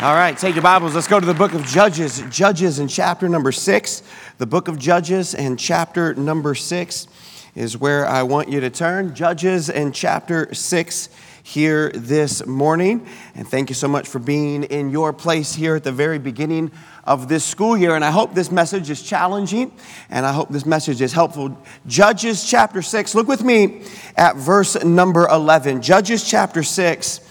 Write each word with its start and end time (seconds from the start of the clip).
All 0.00 0.14
right, 0.14 0.38
take 0.38 0.54
your 0.54 0.62
Bibles. 0.62 0.94
Let's 0.94 1.08
go 1.08 1.18
to 1.18 1.26
the 1.26 1.34
book 1.34 1.54
of 1.54 1.66
Judges. 1.66 2.22
Judges 2.30 2.78
in 2.78 2.86
chapter 2.86 3.28
number 3.28 3.50
six. 3.50 4.04
The 4.38 4.46
book 4.46 4.68
of 4.68 4.78
Judges 4.78 5.34
and 5.34 5.58
chapter 5.58 6.14
number 6.14 6.54
six 6.54 7.08
is 7.56 7.76
where 7.76 8.06
I 8.06 8.22
want 8.22 8.48
you 8.48 8.60
to 8.60 8.70
turn. 8.70 9.12
Judges 9.16 9.68
in 9.68 9.90
chapter 9.90 10.54
six 10.54 11.08
here 11.42 11.90
this 11.90 12.46
morning. 12.46 13.08
And 13.34 13.48
thank 13.48 13.70
you 13.70 13.74
so 13.74 13.88
much 13.88 14.06
for 14.06 14.20
being 14.20 14.62
in 14.62 14.90
your 14.90 15.12
place 15.12 15.52
here 15.56 15.74
at 15.74 15.82
the 15.82 15.90
very 15.90 16.20
beginning 16.20 16.70
of 17.02 17.28
this 17.28 17.44
school 17.44 17.76
year. 17.76 17.96
And 17.96 18.04
I 18.04 18.12
hope 18.12 18.34
this 18.34 18.52
message 18.52 18.90
is 18.90 19.02
challenging 19.02 19.72
and 20.10 20.24
I 20.24 20.32
hope 20.32 20.48
this 20.50 20.64
message 20.64 21.00
is 21.00 21.12
helpful. 21.12 21.60
Judges 21.88 22.48
chapter 22.48 22.82
6, 22.82 23.16
look 23.16 23.26
with 23.26 23.42
me 23.42 23.82
at 24.16 24.36
verse 24.36 24.80
number 24.84 25.26
11. 25.26 25.82
Judges 25.82 26.22
chapter 26.22 26.62
6 26.62 27.27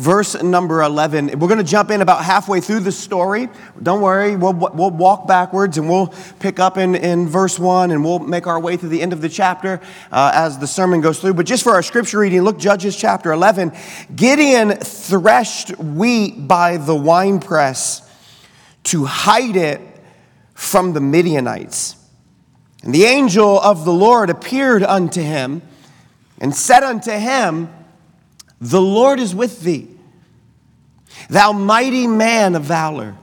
verse 0.00 0.42
number 0.42 0.80
11. 0.80 1.38
We're 1.38 1.46
going 1.46 1.58
to 1.58 1.64
jump 1.64 1.90
in 1.90 2.00
about 2.00 2.24
halfway 2.24 2.60
through 2.60 2.80
the 2.80 2.92
story. 2.92 3.50
Don't 3.82 4.00
worry, 4.00 4.34
we'll, 4.34 4.54
we'll 4.54 4.90
walk 4.90 5.28
backwards 5.28 5.76
and 5.76 5.90
we'll 5.90 6.14
pick 6.38 6.58
up 6.58 6.78
in, 6.78 6.94
in 6.94 7.28
verse 7.28 7.58
1 7.58 7.90
and 7.90 8.02
we'll 8.02 8.18
make 8.18 8.46
our 8.46 8.58
way 8.58 8.78
to 8.78 8.88
the 8.88 9.02
end 9.02 9.12
of 9.12 9.20
the 9.20 9.28
chapter 9.28 9.78
uh, 10.10 10.32
as 10.34 10.58
the 10.58 10.66
sermon 10.66 11.02
goes 11.02 11.20
through. 11.20 11.34
But 11.34 11.44
just 11.44 11.62
for 11.62 11.72
our 11.72 11.82
scripture 11.82 12.18
reading, 12.18 12.40
look, 12.40 12.58
Judges 12.58 12.96
chapter 12.96 13.30
11. 13.30 13.72
Gideon 14.16 14.70
threshed 14.78 15.76
wheat 15.78 16.48
by 16.48 16.78
the 16.78 16.96
winepress 16.96 18.00
to 18.84 19.04
hide 19.04 19.56
it 19.56 19.82
from 20.54 20.94
the 20.94 21.00
Midianites. 21.00 21.96
And 22.82 22.94
the 22.94 23.04
angel 23.04 23.60
of 23.60 23.84
the 23.84 23.92
Lord 23.92 24.30
appeared 24.30 24.82
unto 24.82 25.20
him 25.20 25.60
and 26.38 26.56
said 26.56 26.82
unto 26.82 27.10
him, 27.10 27.68
the 28.60 28.80
Lord 28.80 29.20
is 29.20 29.34
with 29.34 29.62
thee, 29.62 29.88
thou 31.28 31.52
mighty 31.52 32.06
man 32.06 32.54
of 32.54 32.62
valor. 32.62 33.16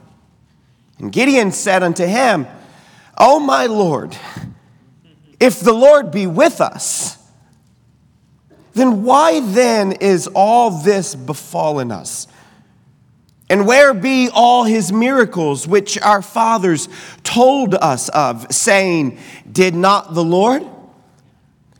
And 0.98 1.12
Gideon 1.12 1.52
said 1.52 1.82
unto 1.82 2.04
him, 2.06 2.46
O 3.16 3.38
my 3.38 3.66
Lord, 3.66 4.16
if 5.40 5.60
the 5.60 5.72
Lord 5.72 6.10
be 6.10 6.26
with 6.26 6.60
us, 6.60 7.16
then 8.74 9.02
why 9.04 9.40
then 9.40 9.92
is 9.92 10.28
all 10.34 10.70
this 10.70 11.14
befallen 11.14 11.90
us? 11.90 12.26
And 13.50 13.66
where 13.66 13.94
be 13.94 14.28
all 14.32 14.64
his 14.64 14.92
miracles 14.92 15.66
which 15.66 15.98
our 16.00 16.20
fathers 16.20 16.88
told 17.22 17.74
us 17.74 18.08
of, 18.10 18.52
saying, 18.52 19.18
Did 19.50 19.74
not 19.74 20.14
the 20.14 20.24
Lord 20.24 20.64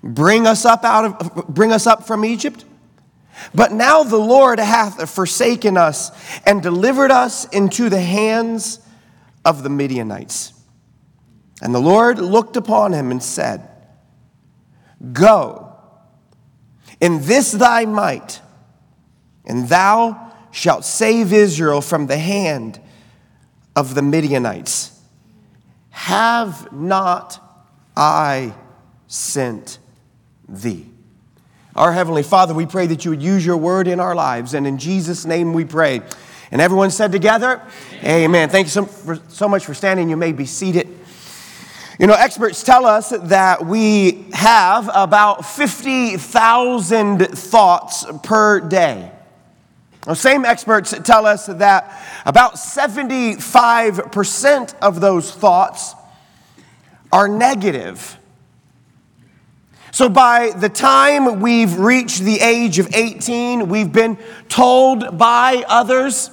bring 0.02 0.46
us 0.46 0.64
up 0.64 0.84
out 0.84 1.04
of 1.04 1.46
bring 1.48 1.72
us 1.72 1.86
up 1.86 2.06
from 2.06 2.24
Egypt? 2.24 2.64
But 3.54 3.72
now 3.72 4.02
the 4.02 4.18
Lord 4.18 4.58
hath 4.58 5.10
forsaken 5.10 5.76
us 5.76 6.10
and 6.44 6.62
delivered 6.62 7.10
us 7.10 7.46
into 7.48 7.88
the 7.88 8.00
hands 8.00 8.80
of 9.44 9.62
the 9.62 9.70
Midianites. 9.70 10.52
And 11.62 11.74
the 11.74 11.80
Lord 11.80 12.18
looked 12.18 12.56
upon 12.56 12.92
him 12.92 13.10
and 13.10 13.22
said, 13.22 13.68
Go 15.12 15.68
in 17.00 17.22
this 17.22 17.52
thy 17.52 17.84
might, 17.84 18.40
and 19.46 19.68
thou 19.68 20.32
shalt 20.50 20.84
save 20.84 21.32
Israel 21.32 21.80
from 21.80 22.06
the 22.06 22.18
hand 22.18 22.80
of 23.76 23.94
the 23.94 24.02
Midianites. 24.02 25.00
Have 25.90 26.72
not 26.72 27.40
I 27.96 28.54
sent 29.06 29.78
thee? 30.48 30.86
Our 31.78 31.92
Heavenly 31.92 32.24
Father, 32.24 32.54
we 32.54 32.66
pray 32.66 32.88
that 32.88 33.04
you 33.04 33.12
would 33.12 33.22
use 33.22 33.46
your 33.46 33.56
word 33.56 33.86
in 33.86 34.00
our 34.00 34.16
lives, 34.16 34.54
and 34.54 34.66
in 34.66 34.78
Jesus' 34.78 35.24
name 35.24 35.52
we 35.52 35.64
pray. 35.64 36.00
And 36.50 36.60
everyone 36.60 36.90
said 36.90 37.12
together, 37.12 37.62
Amen. 38.00 38.24
Amen. 38.24 38.48
Thank 38.48 38.66
you 38.66 38.70
so, 38.70 38.84
for, 38.84 39.20
so 39.28 39.48
much 39.48 39.64
for 39.64 39.74
standing. 39.74 40.10
You 40.10 40.16
may 40.16 40.32
be 40.32 40.44
seated. 40.44 40.88
You 42.00 42.08
know, 42.08 42.14
experts 42.14 42.64
tell 42.64 42.84
us 42.84 43.10
that 43.10 43.64
we 43.64 44.26
have 44.32 44.90
about 44.92 45.46
50,000 45.46 47.28
thoughts 47.28 48.06
per 48.24 48.58
day. 48.58 49.12
Those 50.02 50.20
same 50.20 50.44
experts 50.44 50.92
tell 51.04 51.26
us 51.26 51.46
that 51.46 51.96
about 52.26 52.54
75% 52.54 54.74
of 54.82 55.00
those 55.00 55.30
thoughts 55.30 55.94
are 57.12 57.28
negative. 57.28 58.17
So, 59.90 60.08
by 60.08 60.50
the 60.50 60.68
time 60.68 61.40
we've 61.40 61.78
reached 61.78 62.22
the 62.22 62.40
age 62.40 62.78
of 62.78 62.94
18, 62.94 63.68
we've 63.68 63.92
been 63.92 64.18
told 64.48 65.16
by 65.16 65.64
others 65.66 66.30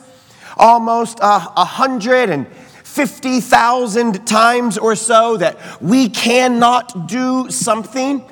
almost 0.57 1.19
a 1.21 1.39
hundred 1.39 2.29
and 2.29 2.47
fifty 2.83 3.39
thousand 3.41 4.25
times 4.25 4.77
or 4.77 4.95
so 4.95 5.37
that 5.37 5.57
we 5.81 6.09
cannot 6.09 7.07
do 7.07 7.49
something. 7.49 8.23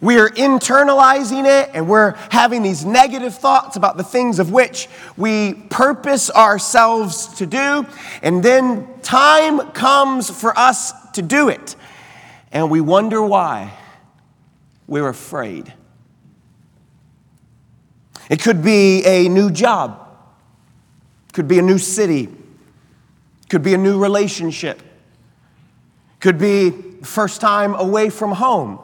We're 0.00 0.28
internalizing 0.28 1.46
it 1.46 1.70
and 1.72 1.88
we're 1.88 2.12
having 2.30 2.62
these 2.62 2.84
negative 2.84 3.34
thoughts 3.36 3.76
about 3.76 3.96
the 3.96 4.04
things 4.04 4.38
of 4.38 4.52
which 4.52 4.88
we 5.16 5.54
purpose 5.54 6.30
ourselves 6.30 7.28
to 7.38 7.46
do. 7.46 7.86
And 8.22 8.42
then 8.42 8.86
time 9.02 9.70
comes 9.70 10.28
for 10.30 10.56
us 10.58 10.92
to 11.12 11.22
do 11.22 11.48
it. 11.48 11.74
And 12.52 12.70
we 12.70 12.80
wonder 12.80 13.22
why 13.22 13.72
we're 14.86 15.08
afraid. 15.08 15.72
It 18.30 18.40
could 18.40 18.62
be 18.62 19.04
a 19.04 19.28
new 19.28 19.50
job, 19.50 20.08
could 21.32 21.48
be 21.48 21.58
a 21.58 21.62
new 21.62 21.78
city, 21.78 22.28
could 23.48 23.62
be 23.62 23.74
a 23.74 23.78
new 23.78 24.00
relationship, 24.00 24.82
could 26.20 26.38
be 26.38 26.70
first 27.02 27.40
time 27.40 27.74
away 27.74 28.08
from 28.08 28.32
home, 28.32 28.80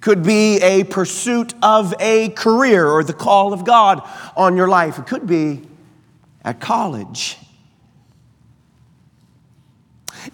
could 0.00 0.22
be 0.22 0.58
a 0.58 0.84
pursuit 0.84 1.54
of 1.62 1.94
a 1.98 2.28
career 2.30 2.86
or 2.86 3.02
the 3.04 3.12
call 3.12 3.52
of 3.52 3.64
God 3.64 4.06
on 4.36 4.56
your 4.56 4.68
life. 4.68 4.98
It 4.98 5.06
could 5.06 5.26
be 5.26 5.62
at 6.44 6.60
college. 6.60 7.38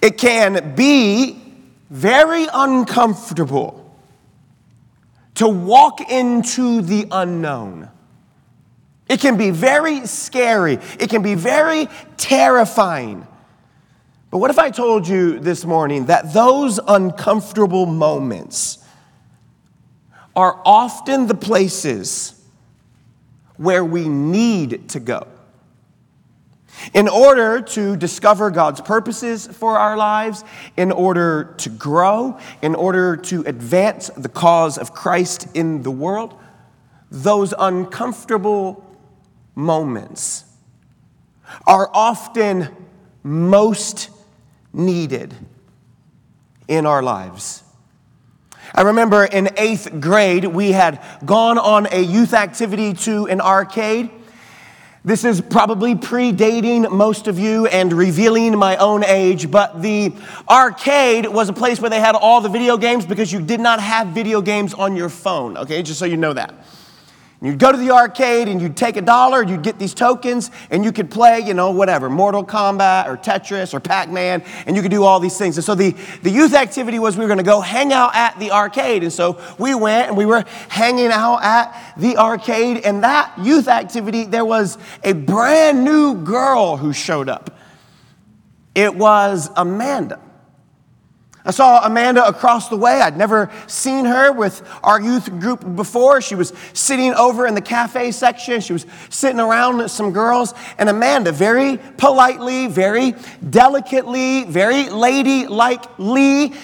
It 0.03 0.19
can 0.19 0.75
be 0.75 1.43
very 1.91 2.47
uncomfortable 2.53 3.86
to 5.37 5.49
walk 5.49 6.01
into 6.11 6.83
the 6.83 7.07
unknown. 7.11 7.91
It 9.09 9.21
can 9.21 9.37
be 9.37 9.51
very 9.51 10.07
scary, 10.07 10.79
it 10.99 11.09
can 11.09 11.23
be 11.23 11.35
very 11.35 11.89
terrifying. 12.17 13.27
But 14.31 14.39
what 14.39 14.51
if 14.51 14.59
I 14.59 14.71
told 14.71 15.07
you 15.07 15.39
this 15.39 15.65
morning 15.65 16.07
that 16.07 16.33
those 16.33 16.81
uncomfortable 16.87 17.87
moments 17.87 18.79
are 20.35 20.61
often 20.65 21.27
the 21.27 21.35
places 21.35 22.39
where 23.57 23.85
we 23.85 24.09
need 24.09 24.89
to 24.91 25.01
go? 25.01 25.27
In 26.93 27.09
order 27.09 27.61
to 27.61 27.97
discover 27.97 28.51
God's 28.51 28.81
purposes 28.81 29.47
for 29.47 29.79
our 29.79 29.97
lives, 29.97 30.45
in 30.77 30.93
order 30.93 31.55
to 31.59 31.71
grow, 31.71 32.39
in 32.63 32.75
order 32.75 33.17
to 33.17 33.43
advance 33.47 34.09
the 34.17 34.29
cause 34.29 34.79
of 34.79 34.93
Christ 34.93 35.49
in 35.55 35.83
the 35.83 35.91
world, 35.91 36.39
those 37.11 37.55
uncomfortable 37.59 38.85
moments 39.55 40.45
are 41.67 41.91
often 41.93 42.69
most 43.23 44.11
needed 44.73 45.35
in 46.69 46.87
our 46.87 47.03
lives. 47.03 47.63
I 48.75 48.83
remember 48.83 49.25
in 49.25 49.51
eighth 49.57 50.01
grade, 50.01 50.45
we 50.45 50.73
had 50.73 51.03
gone 51.25 51.59
on 51.59 51.87
a 51.93 52.01
youth 52.01 52.35
activity 52.35 52.93
to 52.95 53.27
an 53.27 53.41
arcade. 53.41 54.11
This 55.07 55.23
is 55.23 55.41
probably 55.41 55.95
predating 55.95 56.91
most 56.91 57.29
of 57.29 57.39
you 57.39 57.67
and 57.69 57.93
revealing 57.93 58.59
my 58.59 58.77
own 58.79 59.05
age, 59.05 59.53
but 59.53 59.81
the 59.81 60.13
arcade 60.49 61.27
was 61.27 61.49
a 61.49 61.53
place 61.53 61.81
where 61.81 61.89
they 61.89 62.01
had 62.01 62.17
all 62.17 62.41
the 62.41 62.49
video 62.49 62.77
games 62.77 63.07
because 63.07 63.33
you 63.33 63.41
did 63.41 63.61
not 63.61 63.79
have 63.79 64.09
video 64.09 64.43
games 64.43 64.75
on 64.75 64.97
your 64.97 65.09
phone, 65.09 65.57
okay? 65.59 65.81
Just 65.81 66.01
so 66.01 66.07
you 66.07 66.17
know 66.17 66.33
that. 66.33 66.57
You'd 67.43 67.59
go 67.59 67.71
to 67.71 67.77
the 67.77 67.91
arcade 67.91 68.49
and 68.49 68.63
you'd 68.63 68.79
take 68.79 68.97
a 68.97 69.03
dollar, 69.03 69.43
and 69.43 69.51
you'd 69.51 69.63
get 69.63 69.79
these 69.79 69.93
tokens, 69.93 70.51
and 70.71 70.83
you 70.83 70.91
could 70.91 71.11
play, 71.11 71.41
you 71.41 71.53
know, 71.53 71.71
whatever, 71.71 72.09
Mortal 72.09 72.43
Kombat 72.43 73.07
or 73.09 73.19
Tetris 73.19 73.75
or 73.75 73.81
Pac 73.81 74.09
Man, 74.09 74.43
and 74.67 74.75
you 74.75 74.81
could 74.81 74.91
do 74.91 75.05
all 75.05 75.21
these 75.21 75.37
things. 75.37 75.59
And 75.59 75.65
so 75.65 75.75
the, 75.75 75.95
the 76.23 76.31
youth 76.31 76.55
activity 76.55 76.99
was 76.99 77.17
we 77.17 77.25
were 77.25 77.29
going 77.29 77.39
to 77.39 77.45
go 77.45 77.61
hang 77.61 77.93
out 77.93 78.15
at 78.15 78.39
the 78.39 78.53
arcade. 78.53 79.03
And 79.03 79.13
so 79.13 79.39
we 79.59 79.75
went 79.75 80.09
and 80.09 80.17
we 80.17 80.25
were 80.25 80.45
hanging 80.69 81.09
out 81.09 81.43
at 81.43 81.95
the 81.99 82.17
arcade. 82.17 82.79
And 82.79 83.05
that 83.05 83.39
youth 83.39 83.69
activity, 83.69 84.25
there 84.25 84.47
was 84.47 84.79
a 85.05 85.13
brand 85.13 85.85
new 85.85 86.15
girl 86.25 86.79
who 86.79 86.95
showed 86.95 87.29
up. 87.29 87.51
It 88.75 88.95
was 88.95 89.51
Amanda. 89.57 90.21
I 91.47 91.53
saw 91.53 91.87
Amanda 91.87 92.27
across 92.27 92.69
the 92.69 92.77
way. 92.77 93.01
I'd 93.01 93.17
never 93.17 93.53
seen 93.69 94.05
her 94.05 94.33
with 94.33 94.69
our 94.83 95.01
youth 95.01 95.31
group 95.39 95.77
before. 95.77 96.21
She 96.21 96.35
was 96.35 96.53
sitting 96.73 97.15
over 97.15 97.47
in 97.47 97.55
the 97.55 97.61
cafe 97.61 98.11
section. 98.11 98.61
She 98.61 98.73
was 98.73 98.85
sitting 99.11 99.39
around 99.39 99.89
some 99.89 100.13
girls. 100.13 100.55
And 100.77 100.89
Amanda, 100.89 101.31
very 101.31 101.79
politely, 101.99 102.67
very 102.67 103.15
delicately, 103.49 104.43
very 104.45 104.91
ladylike, 104.91 105.85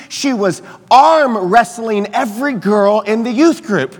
she 0.09 0.33
was 0.33 0.63
arm 0.91 1.39
wrestling 1.39 2.09
every 2.13 2.55
girl 2.55 3.03
in 3.03 3.23
the 3.23 3.31
youth 3.31 3.63
group. 3.63 3.95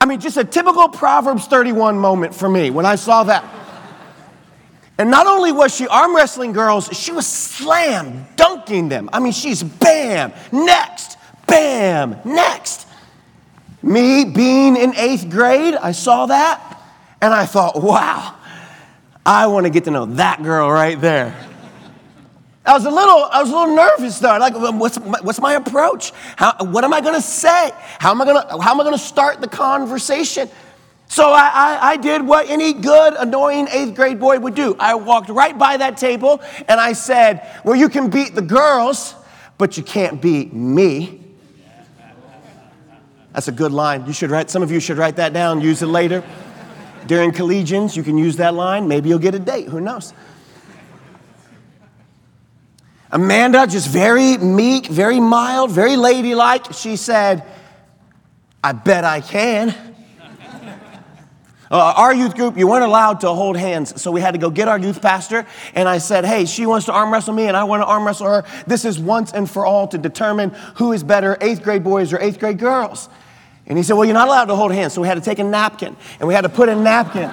I 0.00 0.06
mean, 0.06 0.18
just 0.18 0.36
a 0.36 0.44
typical 0.44 0.88
Proverbs 0.88 1.46
31 1.46 1.98
moment 1.98 2.34
for 2.34 2.48
me 2.48 2.70
when 2.70 2.86
I 2.86 2.96
saw 2.96 3.22
that. 3.24 3.44
And 4.98 5.10
not 5.10 5.28
only 5.28 5.52
was 5.52 5.74
she 5.74 5.86
arm 5.86 6.14
wrestling 6.14 6.52
girls, 6.52 6.88
she 6.92 7.12
was 7.12 7.26
slam 7.26 8.26
dunking 8.34 8.88
them. 8.88 9.08
I 9.12 9.20
mean, 9.20 9.32
she's 9.32 9.62
bam, 9.62 10.32
next, 10.50 11.16
bam, 11.46 12.16
next. 12.24 12.86
Me 13.80 14.24
being 14.24 14.76
in 14.76 14.96
eighth 14.96 15.30
grade, 15.30 15.74
I 15.74 15.92
saw 15.92 16.26
that 16.26 16.82
and 17.20 17.32
I 17.32 17.46
thought, 17.46 17.80
wow, 17.80 18.34
I 19.24 19.46
want 19.46 19.66
to 19.66 19.70
get 19.70 19.84
to 19.84 19.92
know 19.92 20.06
that 20.06 20.42
girl 20.42 20.68
right 20.70 21.00
there. 21.00 21.34
I 22.66 22.74
was 22.74 22.84
a 22.84 22.90
little, 22.90 23.24
I 23.24 23.40
was 23.40 23.50
a 23.50 23.56
little 23.56 23.76
nervous 23.76 24.18
though. 24.18 24.36
Like, 24.36 24.54
um, 24.54 24.78
what's 24.78 24.98
my, 25.00 25.18
what's 25.22 25.40
my 25.40 25.54
approach? 25.54 26.12
How, 26.36 26.56
what 26.60 26.84
am 26.84 26.92
I 26.92 27.00
going 27.00 27.14
to 27.14 27.22
say? 27.22 27.70
How 27.98 28.10
am 28.10 28.20
I 28.20 28.24
going 28.24 28.42
to, 28.42 28.58
how 28.60 28.72
am 28.72 28.80
I 28.80 28.84
going 28.84 28.96
to 28.96 29.02
start 29.02 29.40
the 29.40 29.48
conversation? 29.48 30.50
So 31.08 31.32
I, 31.32 31.50
I, 31.52 31.78
I, 31.92 31.96
did 31.96 32.26
what 32.26 32.50
any 32.50 32.74
good, 32.74 33.14
annoying 33.14 33.66
eighth 33.70 33.94
grade 33.94 34.20
boy 34.20 34.38
would 34.38 34.54
do. 34.54 34.76
I 34.78 34.94
walked 34.94 35.30
right 35.30 35.56
by 35.56 35.78
that 35.78 35.96
table 35.96 36.42
and 36.68 36.78
I 36.78 36.92
said, 36.92 37.60
Well, 37.64 37.74
you 37.74 37.88
can 37.88 38.10
beat 38.10 38.34
the 38.34 38.42
girls, 38.42 39.14
but 39.56 39.78
you 39.78 39.82
can't 39.82 40.20
beat 40.20 40.52
me. 40.52 41.24
That's 43.32 43.48
a 43.48 43.52
good 43.52 43.72
line. 43.72 44.06
You 44.06 44.12
should 44.12 44.30
write, 44.30 44.50
some 44.50 44.62
of 44.62 44.70
you 44.70 44.80
should 44.80 44.98
write 44.98 45.16
that 45.16 45.32
down, 45.32 45.62
use 45.62 45.80
it 45.80 45.86
later. 45.86 46.22
During 47.06 47.32
collegians, 47.32 47.96
you 47.96 48.02
can 48.02 48.18
use 48.18 48.36
that 48.36 48.52
line. 48.52 48.86
Maybe 48.86 49.08
you'll 49.08 49.18
get 49.18 49.34
a 49.34 49.38
date, 49.38 49.68
who 49.68 49.80
knows? 49.80 50.12
Amanda, 53.10 53.66
just 53.66 53.88
very 53.88 54.36
meek, 54.36 54.86
very 54.86 55.20
mild, 55.20 55.70
very 55.70 55.96
ladylike, 55.96 56.74
she 56.74 56.96
said, 56.96 57.42
I 58.62 58.72
bet 58.72 59.04
I 59.04 59.22
can. 59.22 59.74
Uh, 61.70 61.92
our 61.96 62.14
youth 62.14 62.34
group, 62.34 62.56
you 62.56 62.66
weren't 62.66 62.84
allowed 62.84 63.20
to 63.20 63.28
hold 63.28 63.56
hands, 63.56 64.00
so 64.00 64.10
we 64.10 64.20
had 64.20 64.32
to 64.32 64.38
go 64.38 64.48
get 64.48 64.68
our 64.68 64.78
youth 64.78 65.02
pastor. 65.02 65.46
And 65.74 65.88
I 65.88 65.98
said, 65.98 66.24
Hey, 66.24 66.46
she 66.46 66.64
wants 66.64 66.86
to 66.86 66.92
arm 66.92 67.12
wrestle 67.12 67.34
me, 67.34 67.46
and 67.46 67.56
I 67.56 67.64
want 67.64 67.82
to 67.82 67.86
arm 67.86 68.06
wrestle 68.06 68.26
her. 68.26 68.44
This 68.66 68.84
is 68.84 68.98
once 68.98 69.32
and 69.32 69.48
for 69.48 69.66
all 69.66 69.86
to 69.88 69.98
determine 69.98 70.50
who 70.76 70.92
is 70.92 71.02
better, 71.02 71.36
eighth 71.40 71.62
grade 71.62 71.84
boys 71.84 72.12
or 72.12 72.20
eighth 72.20 72.38
grade 72.38 72.58
girls. 72.58 73.10
And 73.66 73.76
he 73.76 73.84
said, 73.84 73.94
Well, 73.94 74.06
you're 74.06 74.14
not 74.14 74.28
allowed 74.28 74.46
to 74.46 74.56
hold 74.56 74.72
hands. 74.72 74.94
So 74.94 75.02
we 75.02 75.08
had 75.08 75.16
to 75.16 75.20
take 75.20 75.38
a 75.38 75.44
napkin, 75.44 75.94
and 76.18 76.26
we 76.26 76.32
had 76.32 76.42
to 76.42 76.48
put 76.48 76.70
a 76.70 76.74
napkin. 76.74 77.30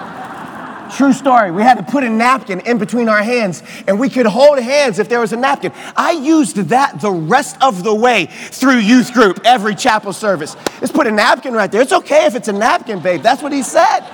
True 0.94 1.12
story. 1.12 1.50
We 1.50 1.62
had 1.62 1.78
to 1.78 1.82
put 1.82 2.04
a 2.04 2.08
napkin 2.08 2.60
in 2.60 2.78
between 2.78 3.08
our 3.08 3.22
hands 3.22 3.64
and 3.88 3.98
we 3.98 4.08
could 4.08 4.24
hold 4.24 4.60
hands 4.60 5.00
if 5.00 5.08
there 5.08 5.18
was 5.18 5.32
a 5.32 5.36
napkin. 5.36 5.72
I 5.96 6.12
used 6.12 6.56
that 6.56 7.00
the 7.00 7.10
rest 7.10 7.56
of 7.60 7.82
the 7.82 7.92
way 7.92 8.26
through 8.26 8.76
youth 8.76 9.12
group, 9.12 9.40
every 9.44 9.74
chapel 9.74 10.12
service. 10.12 10.56
Just 10.78 10.94
put 10.94 11.08
a 11.08 11.10
napkin 11.10 11.54
right 11.54 11.72
there. 11.72 11.82
It's 11.82 11.92
okay 11.92 12.26
if 12.26 12.36
it's 12.36 12.46
a 12.46 12.52
napkin, 12.52 13.00
babe. 13.00 13.20
That's 13.20 13.42
what 13.42 13.52
he 13.52 13.64
said. 13.64 14.08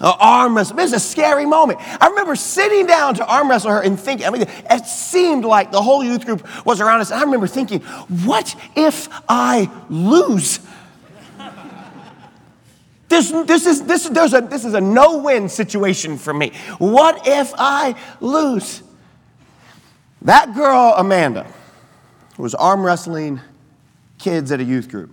Uh, 0.00 0.16
arm 0.18 0.56
wrestle. 0.56 0.78
It 0.78 0.82
was 0.82 0.92
a 0.94 1.00
scary 1.00 1.44
moment. 1.44 1.78
I 2.00 2.08
remember 2.08 2.34
sitting 2.34 2.86
down 2.86 3.14
to 3.16 3.26
arm 3.26 3.50
wrestle 3.50 3.70
her 3.70 3.82
and 3.82 4.00
thinking, 4.00 4.26
I 4.26 4.30
mean, 4.30 4.42
it 4.48 4.86
seemed 4.86 5.44
like 5.44 5.72
the 5.72 5.82
whole 5.82 6.02
youth 6.02 6.24
group 6.24 6.46
was 6.64 6.80
around 6.80 7.02
us. 7.02 7.10
And 7.10 7.20
I 7.20 7.24
remember 7.24 7.46
thinking, 7.46 7.80
what 7.80 8.54
if 8.74 9.08
I 9.28 9.70
lose? 9.90 10.60
This, 13.10 13.30
this, 13.30 13.66
is, 13.66 13.84
this, 13.84 14.08
there's 14.08 14.32
a, 14.32 14.40
this 14.40 14.64
is 14.64 14.72
a 14.72 14.80
no 14.80 15.18
win 15.18 15.48
situation 15.48 16.16
for 16.16 16.32
me. 16.32 16.52
What 16.78 17.26
if 17.26 17.52
I 17.58 17.94
lose? 18.20 18.82
That 20.22 20.54
girl, 20.54 20.94
Amanda, 20.96 21.46
was 22.38 22.54
arm 22.54 22.82
wrestling 22.86 23.40
kids 24.18 24.50
at 24.50 24.60
a 24.60 24.64
youth 24.64 24.88
group, 24.88 25.10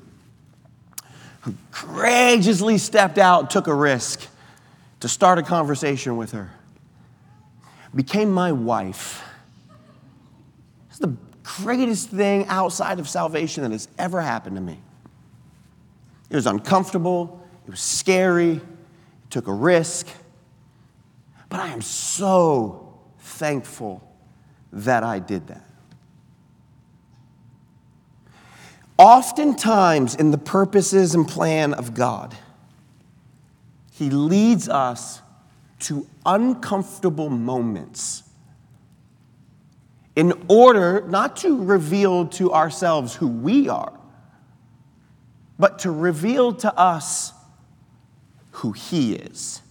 who 1.42 1.56
courageously 1.72 2.78
stepped 2.78 3.18
out, 3.18 3.50
took 3.50 3.68
a 3.68 3.74
risk 3.74 4.28
to 5.00 5.08
start 5.08 5.38
a 5.38 5.44
conversation 5.44 6.18
with 6.18 6.32
her, 6.32 6.52
became 7.94 8.32
my 8.32 8.52
wife. 8.52 9.24
It's 10.90 11.00
the 11.00 11.16
greatest 11.44 12.10
thing 12.10 12.46
outside 12.48 13.00
of 13.00 13.08
salvation 13.08 13.64
that 13.64 13.72
has 13.72 13.88
ever 13.98 14.22
happened 14.22 14.56
to 14.56 14.62
me. 14.62 14.80
It 16.30 16.36
was 16.36 16.48
uncomfortable, 16.48 17.42
it 17.66 17.72
was 17.72 17.80
scary, 17.80 18.54
it 18.54 18.62
took 19.30 19.48
a 19.48 19.54
risk, 19.54 20.08
but 21.50 21.60
I 21.60 21.70
am 21.70 21.82
so 21.82 22.94
thankful 23.20 24.04
that 24.74 25.04
I 25.04 25.20
did 25.20 25.48
that. 25.48 25.64
Oftentimes, 28.98 30.16
in 30.16 30.32
the 30.32 30.38
purposes 30.38 31.14
and 31.14 31.28
plan 31.28 31.74
of 31.74 31.94
God, 31.94 32.36
he 33.98 34.12
leads 34.12 34.70
us 34.70 35.22
to 35.80 36.06
uncomfortable 36.24 37.30
moments 37.30 38.24
in 40.16 40.34
order 40.48 41.04
not 41.08 41.38
to 41.38 41.64
reveal 41.64 42.28
to 42.28 42.54
ourselves 42.54 43.16
who 43.16 43.28
we 43.28 43.70
are, 43.70 43.94
but 45.58 45.80
to 45.80 45.92
reveal 45.92 46.54
to 46.54 46.74
us 46.78 47.34
who 48.52 48.72
He 48.72 49.14
is. 49.14 49.62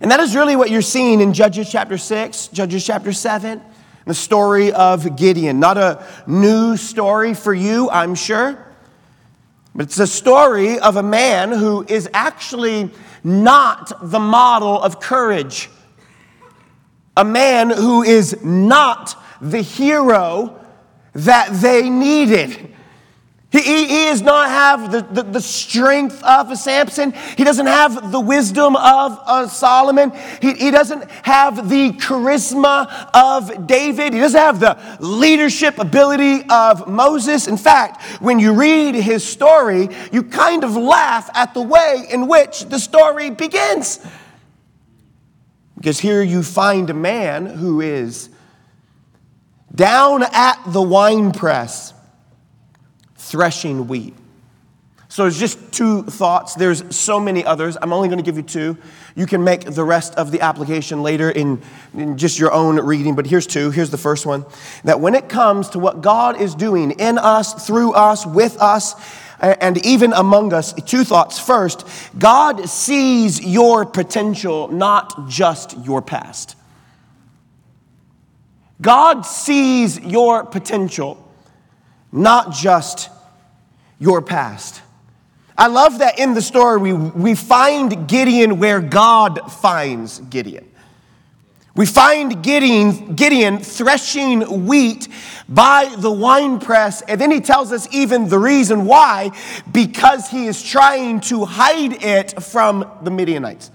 And 0.00 0.12
that 0.12 0.20
is 0.20 0.36
really 0.36 0.54
what 0.54 0.70
you're 0.70 0.80
seeing 0.80 1.20
in 1.20 1.32
Judges 1.32 1.70
chapter 1.70 1.98
6, 1.98 2.48
Judges 2.48 2.86
chapter 2.86 3.12
7, 3.12 3.60
the 4.06 4.14
story 4.14 4.72
of 4.72 5.16
Gideon. 5.16 5.58
Not 5.58 5.76
a 5.76 6.06
new 6.28 6.76
story 6.76 7.34
for 7.34 7.52
you, 7.52 7.90
I'm 7.90 8.14
sure, 8.14 8.67
but 9.78 9.86
it's 9.86 10.00
a 10.00 10.08
story 10.08 10.76
of 10.80 10.96
a 10.96 11.04
man 11.04 11.52
who 11.52 11.86
is 11.88 12.10
actually 12.12 12.90
not 13.22 13.92
the 14.02 14.18
model 14.18 14.82
of 14.82 14.98
courage. 14.98 15.70
A 17.16 17.24
man 17.24 17.70
who 17.70 18.02
is 18.02 18.42
not 18.42 19.14
the 19.40 19.62
hero 19.62 20.58
that 21.12 21.52
they 21.52 21.88
needed. 21.88 22.74
He, 23.50 23.62
he, 23.62 24.04
does 24.04 24.20
not 24.20 24.50
have 24.50 24.92
the, 24.92 25.00
the, 25.00 25.22
the, 25.22 25.40
strength 25.40 26.22
of 26.22 26.50
a 26.50 26.56
Samson. 26.56 27.14
He 27.34 27.44
doesn't 27.44 27.64
have 27.64 28.12
the 28.12 28.20
wisdom 28.20 28.76
of 28.76 29.18
a 29.26 29.48
Solomon. 29.48 30.12
He, 30.42 30.52
he 30.52 30.70
doesn't 30.70 31.10
have 31.22 31.66
the 31.70 31.92
charisma 31.92 33.08
of 33.14 33.66
David. 33.66 34.12
He 34.12 34.20
doesn't 34.20 34.38
have 34.38 34.60
the 34.60 34.78
leadership 35.00 35.78
ability 35.78 36.42
of 36.50 36.88
Moses. 36.88 37.48
In 37.48 37.56
fact, 37.56 38.02
when 38.20 38.38
you 38.38 38.52
read 38.52 38.94
his 38.94 39.24
story, 39.24 39.88
you 40.12 40.24
kind 40.24 40.62
of 40.62 40.76
laugh 40.76 41.30
at 41.32 41.54
the 41.54 41.62
way 41.62 42.04
in 42.10 42.28
which 42.28 42.66
the 42.66 42.78
story 42.78 43.30
begins. 43.30 44.06
Because 45.76 45.98
here 45.98 46.20
you 46.20 46.42
find 46.42 46.90
a 46.90 46.94
man 46.94 47.46
who 47.46 47.80
is 47.80 48.28
down 49.74 50.22
at 50.22 50.60
the 50.66 50.82
wine 50.82 51.32
press 51.32 51.94
threshing 53.30 53.88
wheat. 53.88 54.14
So 55.10 55.24
it's 55.24 55.38
just 55.38 55.72
two 55.72 56.02
thoughts. 56.02 56.54
There's 56.54 56.94
so 56.94 57.18
many 57.18 57.42
others. 57.42 57.78
I'm 57.80 57.94
only 57.94 58.08
going 58.08 58.18
to 58.18 58.24
give 58.24 58.36
you 58.36 58.42
two. 58.42 58.76
You 59.16 59.24
can 59.24 59.42
make 59.42 59.64
the 59.64 59.82
rest 59.82 60.14
of 60.16 60.30
the 60.30 60.42
application 60.42 61.02
later 61.02 61.30
in, 61.30 61.62
in, 61.94 62.18
just 62.18 62.38
your 62.38 62.52
own 62.52 62.76
reading, 62.76 63.14
but 63.14 63.26
here's 63.26 63.46
two. 63.46 63.70
Here's 63.70 63.90
the 63.90 63.98
first 63.98 64.26
one 64.26 64.44
that 64.84 65.00
when 65.00 65.14
it 65.14 65.30
comes 65.30 65.70
to 65.70 65.78
what 65.78 66.02
God 66.02 66.40
is 66.40 66.54
doing 66.54 66.90
in 66.92 67.16
us, 67.16 67.66
through 67.66 67.94
us, 67.94 68.26
with 68.26 68.60
us, 68.60 68.94
and 69.40 69.84
even 69.86 70.12
among 70.12 70.52
us, 70.52 70.74
two 70.82 71.04
thoughts. 71.04 71.38
First, 71.38 71.86
God 72.18 72.68
sees 72.68 73.40
your 73.40 73.86
potential, 73.86 74.68
not 74.68 75.28
just 75.28 75.78
your 75.86 76.02
past. 76.02 76.56
God 78.80 79.22
sees 79.22 79.98
your 80.00 80.44
potential, 80.44 81.32
not 82.12 82.52
just 82.52 83.10
your 83.98 84.22
past. 84.22 84.82
I 85.56 85.66
love 85.66 85.98
that 85.98 86.18
in 86.18 86.34
the 86.34 86.42
story 86.42 86.78
we, 86.78 86.92
we 86.92 87.34
find 87.34 88.08
Gideon 88.08 88.58
where 88.58 88.80
God 88.80 89.52
finds 89.52 90.20
Gideon. 90.20 90.68
We 91.74 91.86
find 91.86 92.42
Gideon, 92.42 93.14
Gideon 93.14 93.58
threshing 93.58 94.66
wheat 94.66 95.06
by 95.48 95.94
the 95.96 96.10
winepress, 96.10 97.02
and 97.02 97.20
then 97.20 97.30
he 97.30 97.40
tells 97.40 97.70
us 97.70 97.86
even 97.92 98.28
the 98.28 98.38
reason 98.38 98.84
why 98.84 99.30
because 99.70 100.28
he 100.28 100.46
is 100.46 100.60
trying 100.60 101.20
to 101.22 101.44
hide 101.44 102.02
it 102.02 102.42
from 102.42 102.84
the 103.02 103.12
Midianites. 103.12 103.70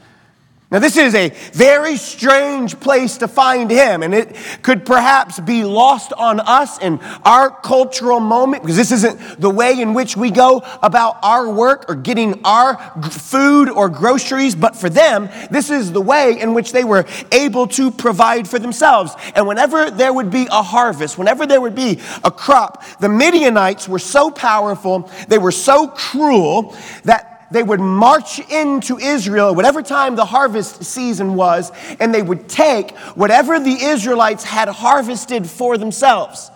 Now, 0.73 0.79
this 0.79 0.97
is 0.97 1.13
a 1.13 1.29
very 1.51 1.97
strange 1.97 2.79
place 2.79 3.17
to 3.17 3.27
find 3.27 3.69
him, 3.69 4.01
and 4.01 4.11
it 4.11 4.35
could 4.63 4.87
perhaps 4.87 5.39
be 5.39 5.63
lost 5.63 6.13
on 6.13 6.39
us 6.39 6.79
in 6.79 6.99
our 7.23 7.51
cultural 7.51 8.19
moment 8.19 8.63
because 8.63 8.77
this 8.77 8.91
isn't 8.91 9.39
the 9.39 9.51
way 9.51 9.79
in 9.79 9.93
which 9.93 10.17
we 10.17 10.31
go 10.31 10.63
about 10.81 11.19
our 11.21 11.47
work 11.47 11.85
or 11.89 11.93
getting 11.93 12.41
our 12.43 12.77
food 13.11 13.69
or 13.69 13.87
groceries, 13.87 14.55
but 14.55 14.75
for 14.75 14.89
them, 14.89 15.29
this 15.51 15.69
is 15.69 15.91
the 15.91 16.01
way 16.01 16.41
in 16.41 16.55
which 16.55 16.71
they 16.71 16.83
were 16.83 17.05
able 17.31 17.67
to 17.67 17.91
provide 17.91 18.47
for 18.47 18.57
themselves. 18.57 19.13
And 19.35 19.45
whenever 19.45 19.91
there 19.91 20.11
would 20.11 20.31
be 20.31 20.47
a 20.49 20.63
harvest, 20.63 21.19
whenever 21.19 21.45
there 21.45 21.61
would 21.61 21.75
be 21.75 21.99
a 22.23 22.31
crop, 22.31 22.83
the 22.99 23.09
Midianites 23.09 23.87
were 23.87 23.99
so 23.99 24.31
powerful, 24.31 25.11
they 25.27 25.37
were 25.37 25.51
so 25.51 25.87
cruel 25.87 26.75
that 27.03 27.32
they 27.53 27.63
would 27.63 27.79
march 27.79 28.39
into 28.51 28.97
Israel, 28.97 29.55
whatever 29.55 29.81
time 29.81 30.15
the 30.15 30.25
harvest 30.25 30.83
season 30.83 31.35
was, 31.35 31.71
and 31.99 32.13
they 32.13 32.21
would 32.21 32.49
take 32.49 32.97
whatever 33.15 33.59
the 33.59 33.71
Israelites 33.71 34.43
had 34.43 34.67
harvested 34.67 35.47
for 35.47 35.77
themselves. 35.77 36.49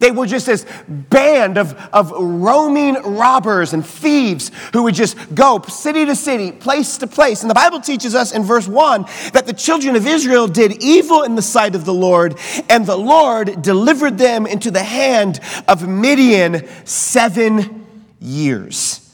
They 0.00 0.10
were 0.10 0.26
just 0.26 0.46
this 0.46 0.64
band 0.88 1.58
of, 1.58 1.74
of 1.92 2.10
roaming 2.10 2.94
robbers 2.94 3.74
and 3.74 3.84
thieves 3.84 4.50
who 4.72 4.84
would 4.84 4.94
just 4.94 5.34
go 5.34 5.60
city 5.68 6.06
to 6.06 6.16
city, 6.16 6.52
place 6.52 6.96
to 6.98 7.06
place. 7.06 7.42
And 7.42 7.50
the 7.50 7.54
Bible 7.54 7.80
teaches 7.80 8.14
us 8.14 8.32
in 8.32 8.42
verse 8.42 8.66
1 8.66 9.02
that 9.34 9.46
the 9.46 9.52
children 9.52 9.96
of 9.96 10.06
Israel 10.06 10.48
did 10.48 10.82
evil 10.82 11.22
in 11.22 11.34
the 11.34 11.42
sight 11.42 11.74
of 11.74 11.84
the 11.84 11.92
Lord, 11.92 12.38
and 12.70 12.86
the 12.86 12.96
Lord 12.96 13.60
delivered 13.60 14.16
them 14.16 14.46
into 14.46 14.70
the 14.70 14.82
hand 14.82 15.38
of 15.68 15.86
Midian 15.86 16.66
seven 16.86 17.86
years. 18.20 19.09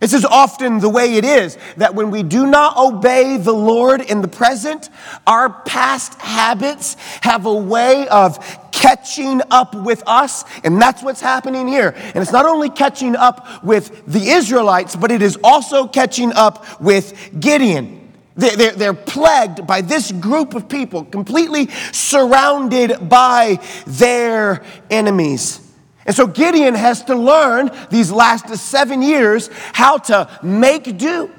This 0.00 0.14
is 0.14 0.24
often 0.24 0.78
the 0.78 0.88
way 0.88 1.16
it 1.16 1.24
is 1.26 1.58
that 1.76 1.94
when 1.94 2.10
we 2.10 2.22
do 2.22 2.46
not 2.46 2.76
obey 2.78 3.36
the 3.36 3.52
Lord 3.52 4.00
in 4.00 4.22
the 4.22 4.28
present, 4.28 4.88
our 5.26 5.50
past 5.50 6.14
habits 6.14 6.96
have 7.20 7.44
a 7.44 7.54
way 7.54 8.08
of 8.08 8.38
catching 8.72 9.42
up 9.50 9.74
with 9.74 10.02
us. 10.06 10.44
And 10.64 10.80
that's 10.80 11.02
what's 11.02 11.20
happening 11.20 11.68
here. 11.68 11.94
And 11.96 12.16
it's 12.16 12.32
not 12.32 12.46
only 12.46 12.70
catching 12.70 13.14
up 13.14 13.62
with 13.62 14.06
the 14.06 14.30
Israelites, 14.30 14.96
but 14.96 15.10
it 15.12 15.20
is 15.20 15.38
also 15.44 15.86
catching 15.86 16.32
up 16.32 16.80
with 16.80 17.38
Gideon. 17.38 17.98
They're, 18.36 18.94
plagued 18.94 19.66
by 19.66 19.82
this 19.82 20.12
group 20.12 20.54
of 20.54 20.66
people, 20.66 21.04
completely 21.04 21.68
surrounded 21.92 23.10
by 23.10 23.58
their 23.86 24.64
enemies. 24.88 25.69
And 26.10 26.16
so 26.16 26.26
Gideon 26.26 26.74
has 26.74 27.04
to 27.04 27.14
learn 27.14 27.70
these 27.88 28.10
last 28.10 28.48
seven 28.56 29.00
years 29.00 29.48
how 29.72 29.98
to 29.98 30.28
make 30.42 30.98
do. 30.98 31.30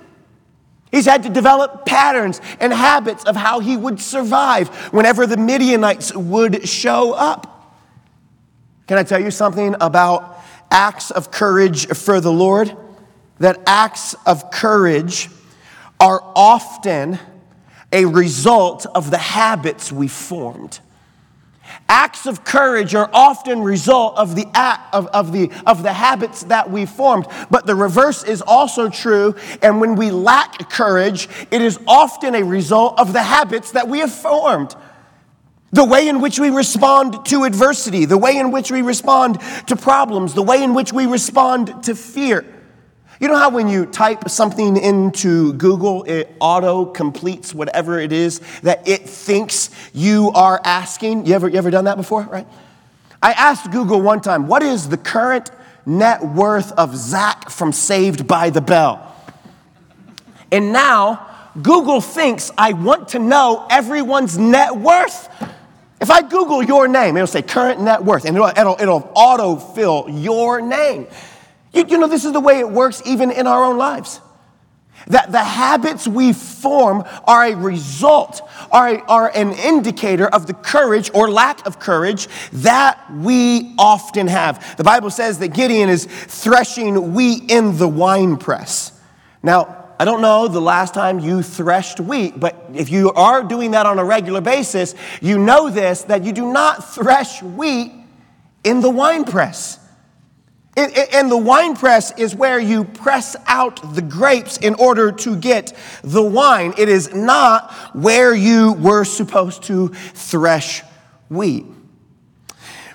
He's 0.92 1.04
had 1.04 1.24
to 1.24 1.30
develop 1.30 1.86
patterns 1.86 2.40
and 2.58 2.72
habits 2.72 3.26
of 3.26 3.36
how 3.36 3.60
he 3.60 3.76
would 3.76 4.00
survive 4.00 4.70
whenever 4.94 5.28
the 5.28 5.36
Midianites 5.36 6.16
would 6.16 6.70
show 6.70 7.12
up. 7.12 7.76
Can 8.88 8.98
I 8.98 9.04
tell 9.04 9.22
you 9.22 9.30
something 9.30 9.76
about 9.82 10.42
acts 10.72 11.12
of 11.12 11.32
courage 11.32 11.88
for 11.88 12.22
the 12.22 12.32
Lord? 12.32 12.74
That 13.40 13.60
acts 13.68 14.16
of 14.26 14.52
courage 14.52 15.28
are 16.00 16.24
often 16.34 17.20
a 17.92 18.06
result 18.06 18.86
of 18.86 19.12
the 19.12 19.18
habits 19.18 19.92
we 19.92 20.08
formed. 20.08 20.80
Acts 21.92 22.26
of 22.26 22.46
courage 22.46 22.96
are 22.96 23.10
often 23.12 23.62
result 23.62 24.18
of 24.18 24.34
the 24.34 24.48
act 24.54 24.96
of, 24.96 25.08
of, 25.08 25.34
the, 25.34 25.52
of 25.68 25.84
the 25.84 25.92
habits 25.92 26.44
that 26.44 26.72
we 26.72 26.86
formed. 26.86 27.28
But 27.50 27.66
the 27.66 27.76
reverse 27.76 28.24
is 28.24 28.42
also 28.42 28.88
true. 28.88 29.36
And 29.62 29.82
when 29.82 29.98
we 29.98 30.10
lack 30.10 30.70
courage, 30.70 31.28
it 31.52 31.62
is 31.62 31.78
often 31.86 32.34
a 32.34 32.44
result 32.44 32.98
of 32.98 33.12
the 33.12 33.22
habits 33.22 33.72
that 33.72 33.90
we 33.90 34.00
have 34.00 34.14
formed. 34.14 34.74
The 35.74 35.84
way 35.84 36.08
in 36.08 36.22
which 36.22 36.40
we 36.40 36.50
respond 36.50 37.26
to 37.26 37.44
adversity, 37.44 38.06
the 38.06 38.18
way 38.18 38.38
in 38.38 38.52
which 38.52 38.72
we 38.72 38.82
respond 38.82 39.42
to 39.68 39.76
problems, 39.76 40.34
the 40.34 40.44
way 40.44 40.64
in 40.64 40.74
which 40.74 40.94
we 40.94 41.08
respond 41.08 41.84
to 41.84 41.94
fear. 41.94 42.46
You 43.22 43.28
know 43.28 43.38
how 43.38 43.52
when 43.52 43.68
you 43.68 43.86
type 43.86 44.28
something 44.30 44.76
into 44.78 45.54
Google, 45.54 46.02
it 46.06 46.36
auto 46.40 46.86
completes 46.86 47.54
whatever 47.54 48.00
it 48.00 48.12
is 48.12 48.42
that 48.64 48.88
it 48.88 49.08
thinks 49.08 49.70
you 49.94 50.32
are 50.34 50.60
asking? 50.64 51.28
You 51.28 51.36
ever, 51.36 51.48
you 51.48 51.60
ever 51.60 51.70
done 51.70 51.86
that 51.86 51.98
before, 51.98 52.24
right? 52.24 52.48
I 53.22 53.34
asked 53.34 53.70
Google 53.70 54.02
one 54.02 54.22
time, 54.22 54.48
what 54.48 54.64
is 54.64 54.90
the 54.90 54.98
current 54.98 55.52
net 55.86 56.26
worth 56.26 56.72
of 56.72 56.98
Zach 56.98 57.52
from 57.52 57.72
Saved 57.72 58.28
by 58.28 58.50
the 58.50 58.60
Bell? 58.60 59.16
And 60.52 60.74
now 60.74 61.52
Google 61.62 62.02
thinks 62.02 62.50
I 62.58 62.74
want 62.74 63.10
to 63.10 63.20
know 63.20 63.68
everyone's 63.70 64.40
net 64.40 64.76
worth. 64.76 65.30
If 66.02 66.10
I 66.10 66.24
Google 66.24 66.64
your 66.64 66.88
name, 66.88 67.18
it'll 67.18 67.28
say 67.28 67.44
current 67.44 67.82
net 67.82 68.04
worth, 68.04 68.26
and 68.26 68.36
it'll, 68.36 68.48
it'll, 68.48 68.78
it'll 68.80 69.12
auto 69.14 69.58
fill 69.58 70.08
your 70.10 70.60
name. 70.60 71.06
You, 71.72 71.86
you 71.88 71.98
know, 71.98 72.08
this 72.08 72.26
is 72.26 72.34
the 72.34 72.40
way 72.40 72.60
it 72.60 72.70
works 72.70 73.02
even 73.06 73.32
in 73.32 73.48
our 73.48 73.64
own 73.64 73.78
lives. 73.78 74.22
That 75.08 75.32
the 75.32 75.44
habits 75.44 76.08
we 76.08 76.32
form 76.32 77.04
are 77.26 77.46
a 77.46 77.56
result, 77.56 78.42
are, 78.72 78.90
a, 78.90 79.02
are 79.06 79.32
an 79.34 79.54
indicator 79.54 80.28
of 80.28 80.46
the 80.46 80.54
courage 80.54 81.10
or 81.14 81.32
lack 81.32 81.66
of 81.66 81.80
courage 81.80 82.28
that 82.54 83.00
we 83.12 83.74
often 83.80 84.28
have. 84.28 84.78
The 84.78 84.84
Bible 84.84 85.10
says 85.10 85.40
that 85.40 85.50
Gideon 85.50 85.90
is 85.90 86.06
threshing 86.06 87.14
wheat 87.14 87.50
in 87.50 87.78
the 87.78 87.88
wine 87.88 88.38
press. 88.38 89.00
Now, 89.42 89.82
I 90.00 90.06
don't 90.06 90.22
know 90.22 90.48
the 90.48 90.62
last 90.62 90.94
time 90.94 91.20
you 91.20 91.42
threshed 91.42 92.00
wheat, 92.00 92.40
but 92.40 92.70
if 92.74 92.90
you 92.90 93.12
are 93.14 93.44
doing 93.44 93.72
that 93.72 93.86
on 93.86 93.98
a 93.98 94.04
regular 94.04 94.42
basis, 94.42 94.96
you 95.22 95.40
know 95.40 95.70
this 95.70 96.04
that 96.04 96.24
you 96.24 96.32
do 96.34 96.52
not 96.52 96.94
thresh 96.94 97.42
wheat 97.42 97.92
in 98.64 98.82
the 98.82 98.90
wine 98.90 99.26
press. 99.26 99.80
And 100.78 101.30
the 101.30 101.38
wine 101.38 101.76
press 101.76 102.18
is 102.18 102.34
where 102.34 102.58
you 102.58 102.86
press 102.86 103.36
out 103.46 103.94
the 103.94 104.02
grapes 104.02 104.58
in 104.58 104.74
order 104.76 105.12
to 105.12 105.36
get 105.36 105.74
the 106.02 106.24
wine. 106.24 106.74
It 106.78 106.88
is 106.88 107.14
not 107.14 107.74
where 107.94 108.34
you 108.34 108.74
were 108.74 109.04
supposed 109.04 109.64
to 109.64 109.90
thresh 109.90 110.82
wheat. 111.30 111.66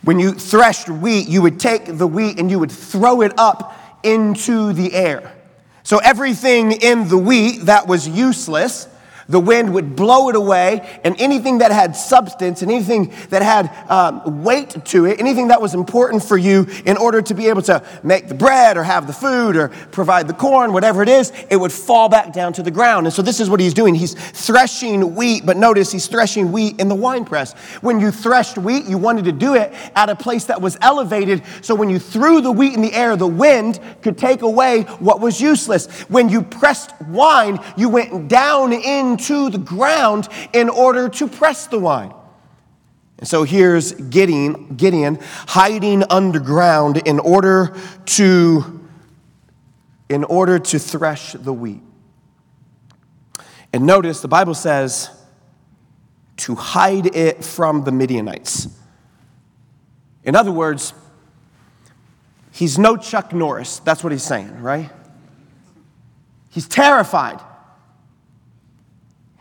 When 0.03 0.19
you 0.19 0.33
threshed 0.33 0.89
wheat, 0.89 1.29
you 1.29 1.43
would 1.43 1.61
take 1.61 1.85
the 1.85 2.07
wheat 2.07 2.39
and 2.39 2.51
you 2.51 2.59
would 2.59 2.73
throw 2.73 3.21
it 3.23 3.33
up 3.39 3.77
into 4.03 4.73
the 4.73 4.95
air. 4.95 5.33
So 5.83 5.99
everything 5.99 6.73
in 6.73 7.09
the 7.09 7.19
wheat 7.19 7.67
that 7.67 7.87
was 7.87 8.09
useless 8.09 8.89
the 9.29 9.41
wind 9.41 9.75
would 9.75 9.97
blow 9.97 10.29
it 10.29 10.37
away, 10.37 11.01
and 11.05 11.15
anything 11.21 11.59
that 11.59 11.73
had 11.73 11.97
substance 11.97 12.63
and 12.63 12.71
anything 12.71 13.13
that 13.31 13.43
had 13.43 13.71
um, 13.91 14.45
weight 14.45 14.85
to 14.87 15.07
it, 15.07 15.19
anything 15.21 15.49
that 15.49 15.61
was 15.61 15.75
important 15.75 16.23
for 16.23 16.37
you 16.39 16.67
in 16.85 16.97
order 16.97 17.21
to 17.23 17.35
be 17.35 17.49
able 17.49 17.63
to 17.63 17.83
make 18.03 18.29
the 18.29 18.35
bread 18.35 18.77
or 18.77 18.83
have 18.85 19.07
the 19.07 19.13
food 19.13 19.57
or 19.57 19.69
provide 19.91 20.29
the 20.29 20.35
corn, 20.35 20.73
whatever 20.73 21.03
it 21.03 21.09
is, 21.09 21.33
it 21.51 21.57
would 21.57 21.73
fall 21.73 22.09
back 22.09 22.33
down 22.33 22.53
to 22.53 22.63
the 22.63 22.71
ground. 22.71 23.07
And 23.07 23.13
so 23.13 23.23
this 23.23 23.41
is 23.41 23.51
what 23.51 23.61
he's 23.61 23.75
doing. 23.75 23.95
He's 23.95 24.15
threshing 24.15 25.15
wheat, 25.15 25.45
but 25.45 25.57
notice 25.57 25.91
he's 25.91 26.07
threshing 26.07 26.53
wheat 26.53 26.81
in 26.81 26.89
the 26.89 26.95
wine 26.95 27.25
press. 27.25 27.53
When 27.83 28.01
you 28.01 28.11
threshed 28.11 28.59
wheat, 28.59 28.85
you 28.85 28.99
wanted 28.99 29.25
to 29.25 29.33
do 29.33 29.55
it 29.55 29.73
at 29.95 30.09
a 30.09 30.15
place 30.15 30.45
that 30.45 30.61
was 30.61 30.77
elevated, 30.81 31.43
so 31.63 31.75
when 31.75 31.91
you 31.91 31.99
threw 31.99 32.41
the 32.41 32.53
wheat 32.53 32.75
in 32.75 32.83
the 32.83 32.93
air, 32.93 33.17
the 33.17 33.27
wind 33.27 33.81
could 34.03 34.17
take 34.17 34.43
away 34.43 34.83
what 34.83 35.21
was 35.21 35.41
useless. 35.41 35.87
When 36.03 36.29
you 36.29 36.43
pressed 36.43 36.93
wine, 37.03 37.59
you 37.77 37.89
went 37.89 38.29
down 38.29 38.73
in 38.73 39.16
into 39.17 39.49
the 39.49 39.59
ground 39.59 40.29
in 40.53 40.69
order 40.69 41.09
to 41.09 41.27
press 41.27 41.67
the 41.69 41.79
wine. 41.79 42.13
And 43.19 43.27
so 43.27 43.45
here's 43.45 43.93
Gideon, 43.93 44.77
Gideon 44.77 45.19
hiding 45.49 46.05
underground 46.11 46.99
in 47.07 47.19
order 47.19 47.75
to 48.07 48.83
in 50.09 50.23
order 50.23 50.61
to 50.61 50.79
thresh 50.79 51.33
the 51.33 51.53
wheat. 51.53 51.81
And 53.73 53.87
notice 53.87 54.21
the 54.21 54.29
Bible 54.29 54.55
says 54.55 55.11
to 56.37 56.55
hide 56.55 57.17
it 57.17 57.43
from 57.43 57.83
the 57.83 57.91
Midianites. 57.91 58.69
In 60.23 60.37
other 60.37 60.53
words, 60.53 60.93
he's 62.53 62.79
no 62.79 62.97
Chuck 62.97 63.33
Norris. 63.33 63.81
That's 63.81 64.05
what 64.05 64.13
he's 64.13 64.23
saying, 64.23 64.61
right? 64.61 64.91
He's 66.51 66.69
terrified. 66.69 67.41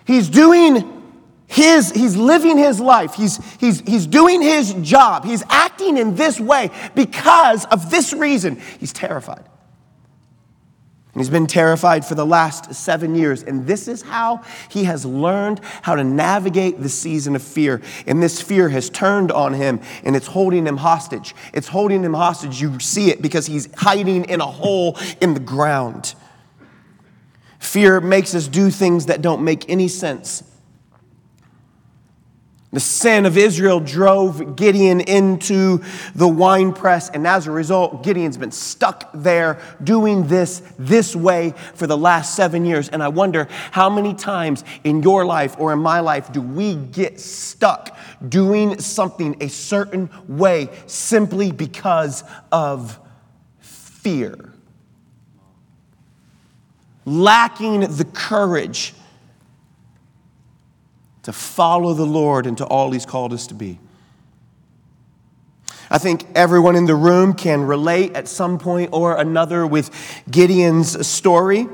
He's 0.06 0.30
doing 0.30 0.92
his, 1.48 1.92
he's 1.92 2.16
living 2.16 2.58
his 2.58 2.80
life. 2.80 3.14
He's, 3.14 3.40
he's, 3.60 3.82
he's 3.82 4.08
doing 4.08 4.42
his 4.42 4.74
job. 4.76 5.26
He's 5.26 5.44
acting 5.50 5.98
in 5.98 6.16
this 6.16 6.40
way 6.40 6.72
because 6.96 7.66
of 7.66 7.92
this 7.92 8.14
reason. 8.14 8.62
He's 8.80 8.94
terrified. 8.94 9.44
And 11.16 11.22
he's 11.22 11.30
been 11.30 11.48
terrified 11.48 12.04
for 12.04 12.14
the 12.14 12.26
last 12.26 12.74
seven 12.74 13.16
years. 13.16 13.42
And 13.42 13.66
this 13.66 13.88
is 13.88 14.02
how 14.02 14.44
he 14.70 14.84
has 14.84 15.06
learned 15.06 15.62
how 15.82 15.96
to 15.96 16.04
navigate 16.04 16.82
the 16.82 16.90
season 16.90 17.38
of 17.38 17.42
fear. 17.42 17.82
And 18.06 18.22
this 18.22 18.42
fear 18.42 18.68
has 18.68 18.90
turned 18.90 19.32
on 19.32 19.54
him 19.54 19.80
and 20.04 20.16
it's 20.16 20.28
holding 20.28 20.68
him 20.68 20.76
hostage. 20.76 21.34
It's 21.54 21.70
holding 21.70 22.04
him 22.04 22.14
hostage. 22.14 22.60
You 22.60 22.80
see 22.82 23.12
it 23.12 23.22
because 23.22 23.46
he's 23.46 23.74
hiding 23.76 24.26
in 24.26 24.42
a 24.42 24.46
hole 24.46 25.00
in 25.22 25.34
the 25.34 25.40
ground. 25.40 26.16
Fear 27.60 28.02
makes 28.02 28.36
us 28.36 28.48
do 28.48 28.70
things 28.70 29.08
that 29.08 29.22
don't 29.22 29.44
make 29.44 29.70
any 29.70 29.88
sense. 29.88 30.44
The 32.76 32.82
sin 32.82 33.26
of 33.26 33.38
Israel 33.38 33.80
drove 33.80 34.58
Gideon 34.58 35.00
into 35.00 35.82
the 36.14 36.28
wine 36.28 36.74
press, 36.74 37.10
and 37.10 37.26
as 37.26 37.48
a 37.48 37.52
result, 37.52 38.04
Gideon's 38.04 38.36
been 38.36 38.52
stuck 38.52 39.10
there 39.14 39.62
doing 39.82 40.28
this 40.28 40.62
this 40.78 41.16
way 41.16 41.54
for 41.76 41.88
the 41.88 41.96
last 41.96 42.36
seven 42.36 42.66
years. 42.66 42.90
And 42.90 43.02
I 43.02 43.08
wonder 43.08 43.48
how 43.72 43.90
many 43.90 44.14
times 44.14 44.66
in 44.84 45.02
your 45.04 45.26
life 45.26 45.56
or 45.58 45.72
in 45.72 45.80
my 45.80 46.02
life 46.02 46.34
do 46.34 46.42
we 46.42 46.76
get 46.76 47.18
stuck 47.18 47.98
doing 48.28 48.78
something 48.82 49.38
a 49.40 49.48
certain 49.48 50.10
way 50.28 50.68
simply 50.86 51.54
because 51.54 52.26
of 52.52 53.00
fear? 53.62 54.52
Lacking 57.06 57.82
the 57.82 58.06
courage 58.06 58.94
to 61.24 61.32
follow 61.32 61.94
the 61.94 62.06
Lord 62.06 62.46
into 62.46 62.66
all 62.66 62.92
He's 62.92 63.06
called 63.06 63.34
us 63.34 63.48
to 63.48 63.54
be. 63.54 63.80
I 65.90 65.98
think 65.98 66.26
everyone 66.36 66.76
in 66.76 66.86
the 66.86 66.96
room 66.96 67.34
can 67.34 67.62
relate 67.64 68.16
at 68.16 68.28
some 68.28 68.58
point 68.58 68.90
or 68.92 69.16
another 69.16 69.68
with 69.68 69.92
Gideon's 70.30 71.06
story. 71.06 71.68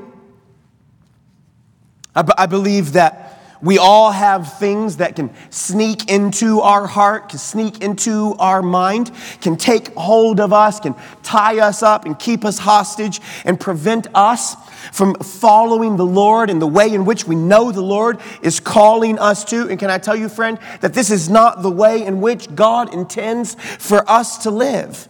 I, 2.14 2.22
b- 2.22 2.32
I 2.36 2.46
believe 2.46 2.92
that 2.92 3.40
we 3.62 3.78
all 3.78 4.10
have 4.10 4.58
things 4.58 4.96
that 4.96 5.16
can 5.16 5.30
sneak 5.50 6.10
into 6.10 6.60
our 6.60 6.86
heart, 6.86 7.30
can 7.30 7.38
sneak 7.38 7.80
into 7.80 8.34
our 8.38 8.60
mind, 8.60 9.12
can 9.40 9.56
take 9.56 9.94
hold 9.94 10.40
of 10.40 10.52
us, 10.52 10.80
can 10.80 10.94
tie 11.22 11.60
us 11.60 11.82
up 11.82 12.04
and 12.04 12.18
keep 12.18 12.44
us 12.44 12.58
hostage 12.58 13.20
and 13.44 13.58
prevent 13.58 14.08
us 14.14 14.56
from 14.92 15.14
following 15.16 15.96
the 15.96 16.06
Lord 16.06 16.50
and 16.50 16.60
the 16.60 16.66
way 16.66 16.92
in 16.92 17.04
which 17.04 17.26
we 17.26 17.34
know 17.34 17.70
the 17.72 17.82
Lord 17.82 18.20
is 18.42 18.60
calling 18.60 19.18
us 19.18 19.44
to. 19.46 19.68
And 19.68 19.78
can 19.78 19.90
I 19.90 19.98
tell 19.98 20.16
you, 20.16 20.28
friend, 20.28 20.58
that 20.80 20.94
this 20.94 21.10
is 21.10 21.28
not 21.28 21.62
the 21.62 21.70
way 21.70 22.04
in 22.04 22.20
which 22.20 22.54
God 22.54 22.92
intends 22.92 23.54
for 23.54 24.08
us 24.10 24.38
to 24.44 24.50
live. 24.50 25.08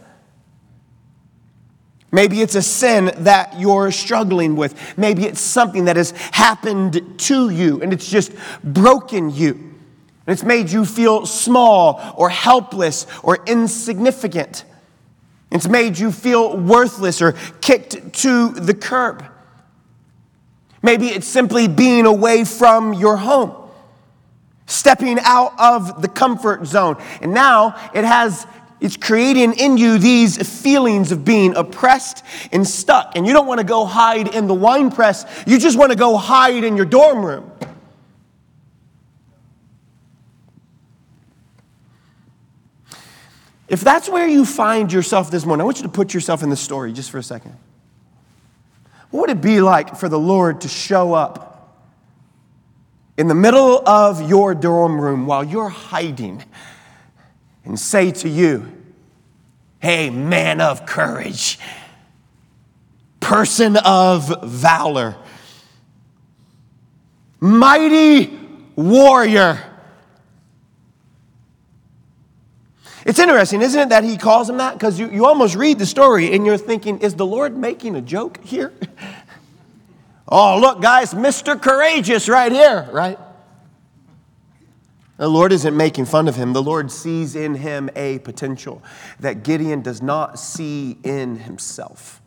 Maybe 2.15 2.43
it's 2.43 2.55
a 2.55 2.63
sin 2.63 3.11
that 3.19 3.59
you're 3.59 3.91
struggling 3.91 4.55
with. 4.55 4.99
Maybe 4.99 5.25
it's 5.25 5.41
something 5.41 5.87
that 5.87 5.97
has 5.97 6.11
happened 6.11 7.19
to 7.21 7.49
you 7.49 7.81
and 7.81 7.91
it's 7.93 8.09
just 8.09 8.33
broken 8.63 9.31
you. 9.31 9.53
And 9.53 10.35
it's 10.35 10.45
made 10.45 10.71
you 10.71 10.85
feel 10.85 11.25
small 11.25 12.15
or 12.17 12.29
helpless 12.29 13.07
or 13.23 13.39
insignificant. 13.47 14.65
It's 15.51 15.67
made 15.67 15.99
you 15.99 16.13
feel 16.13 16.57
worthless 16.57 17.21
or 17.23 17.33
kicked 17.61 18.13
to 18.21 18.51
the 18.51 18.75
curb. 18.75 19.25
Maybe 20.83 21.09
it's 21.09 21.27
simply 21.27 21.69
being 21.69 22.07
away 22.07 22.45
from 22.45 22.93
your 22.93 23.17
home, 23.17 23.55
stepping 24.67 25.19
out 25.21 25.55
of 25.59 26.03
the 26.03 26.09
comfort 26.09 26.67
zone. 26.67 26.97
And 27.21 27.33
now 27.33 27.91
it 27.95 28.05
has 28.05 28.47
it's 28.83 28.97
creating 28.97 29.53
in 29.55 29.77
you 29.77 29.97
these 29.97 30.37
feelings 30.61 31.13
of 31.13 31.25
being 31.25 31.55
oppressed 31.55 32.25
and 32.51 32.67
stuck. 32.67 33.13
And 33.15 33.25
you 33.25 33.33
don't 33.33 33.47
want 33.47 33.61
to 33.61 33.65
go 33.65 33.85
hide 33.85 34.35
in 34.35 34.49
the 34.49 34.55
wine 34.55 34.91
press, 34.91 35.25
you 35.47 35.59
just 35.59 35.79
want 35.79 35.93
to 35.93 35.97
go 35.97 36.17
hide 36.17 36.65
in 36.65 36.77
your 36.77 36.85
dorm 36.85 37.25
room. 37.25 37.49
If 43.69 43.81
that's 43.81 44.09
where 44.09 44.27
you 44.27 44.45
find 44.45 44.93
yourself 44.93 45.31
this 45.31 45.47
morning, 45.47 45.63
I 45.63 45.65
want 45.65 45.79
you 45.79 45.85
to 45.85 45.89
put 45.89 46.13
yourself 46.13 46.43
in 46.43 46.51
the 46.51 46.57
story 46.57 46.93
just 46.93 47.11
for 47.11 47.19
a 47.19 47.23
second. 47.23 47.57
What 49.13 49.29
would 49.29 49.31
it 49.31 49.41
be 49.43 49.61
like 49.61 49.95
for 49.97 50.09
the 50.09 50.19
Lord 50.19 50.63
to 50.63 50.69
show 50.69 51.13
up 51.13 51.83
in 53.19 53.29
the 53.29 53.35
middle 53.35 53.87
of 53.87 54.27
your 54.27 54.55
dorm 54.55 54.99
room 54.99 55.27
while 55.27 55.45
you're 55.45 55.69
hiding 55.69 56.43
and 57.65 57.79
say 57.79 58.11
to 58.11 58.29
you, 58.29 58.73
Hey, 59.81 60.09
man 60.09 60.63
of 60.63 60.87
courage, 60.87 61.59
person 63.21 63.77
of 63.77 64.43
valor, 64.45 65.17
mighty 67.39 68.39
warrior. 68.77 69.72
It's 73.13 73.19
interesting, 73.19 73.61
isn't 73.61 73.79
it, 73.79 73.89
that 73.91 74.05
he 74.05 74.17
calls 74.17 74.49
him 74.49 74.57
that? 74.57 74.73
Because 74.73 74.99
you, 74.99 75.11
you 75.11 75.27
almost 75.27 75.55
read 75.55 75.79
the 75.79 75.85
story 75.85 76.33
and 76.33 76.47
you're 76.47 76.57
thinking, 76.57 76.99
is 77.01 77.15
the 77.15 77.27
Lord 77.27 77.55
making 77.55 77.95
a 77.95 78.01
joke 78.01 78.43
here? 78.43 78.73
oh, 80.29 80.59
look, 80.59 80.81
guys, 80.81 81.13
Mr. 81.13 81.61
Courageous 81.61 82.27
right 82.27 82.51
here, 82.51 82.89
right? 82.91 83.19
The 85.19 85.29
Lord 85.29 85.53
isn't 85.53 85.77
making 85.77 86.07
fun 86.07 86.27
of 86.27 86.37
him. 86.37 86.55
The 86.55 86.63
Lord 86.63 86.91
sees 86.91 87.37
in 87.37 87.57
him 87.57 87.91
a 87.95 88.21
potential 88.21 88.83
that 89.21 89.43
Gideon 89.43 89.83
does 89.83 90.01
not 90.01 90.39
see 90.39 90.97
in 91.05 91.37
himself. 91.37 92.23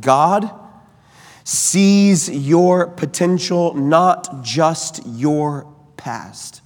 God 0.00 0.50
sees 1.44 2.30
your 2.30 2.86
potential, 2.86 3.74
not 3.74 4.42
just 4.42 5.02
your 5.04 5.70
past. 5.98 6.62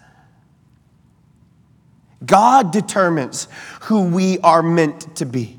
God 2.24 2.72
determines 2.72 3.48
who 3.82 4.02
we 4.08 4.38
are 4.40 4.62
meant 4.62 5.16
to 5.16 5.26
be. 5.26 5.58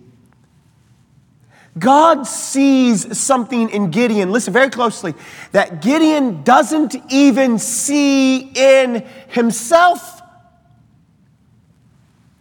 God 1.77 2.23
sees 2.23 3.17
something 3.17 3.69
in 3.69 3.91
Gideon, 3.91 4.31
listen 4.31 4.51
very 4.51 4.69
closely, 4.69 5.13
that 5.51 5.81
Gideon 5.81 6.43
doesn't 6.43 6.95
even 7.09 7.57
see 7.57 8.39
in 8.39 9.05
himself. 9.29 10.21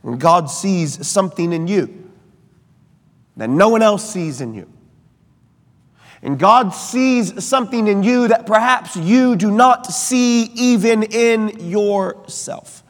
And 0.03 0.21
God 0.21 0.47
sees 0.47 1.07
something 1.07 1.53
in 1.53 1.69
you 1.69 2.11
that 3.37 3.49
no 3.49 3.69
one 3.69 3.83
else 3.83 4.09
sees 4.11 4.41
in 4.41 4.55
you. 4.55 4.69
And 6.23 6.39
God 6.39 6.71
sees 6.71 7.45
something 7.45 7.87
in 7.87 8.03
you 8.03 8.29
that 8.29 8.47
perhaps 8.47 8.97
you 8.97 9.37
do 9.37 9.51
not 9.53 9.87
see 9.87 10.43
even 10.55 11.05
in 11.05 11.71
yourself. 11.71 12.83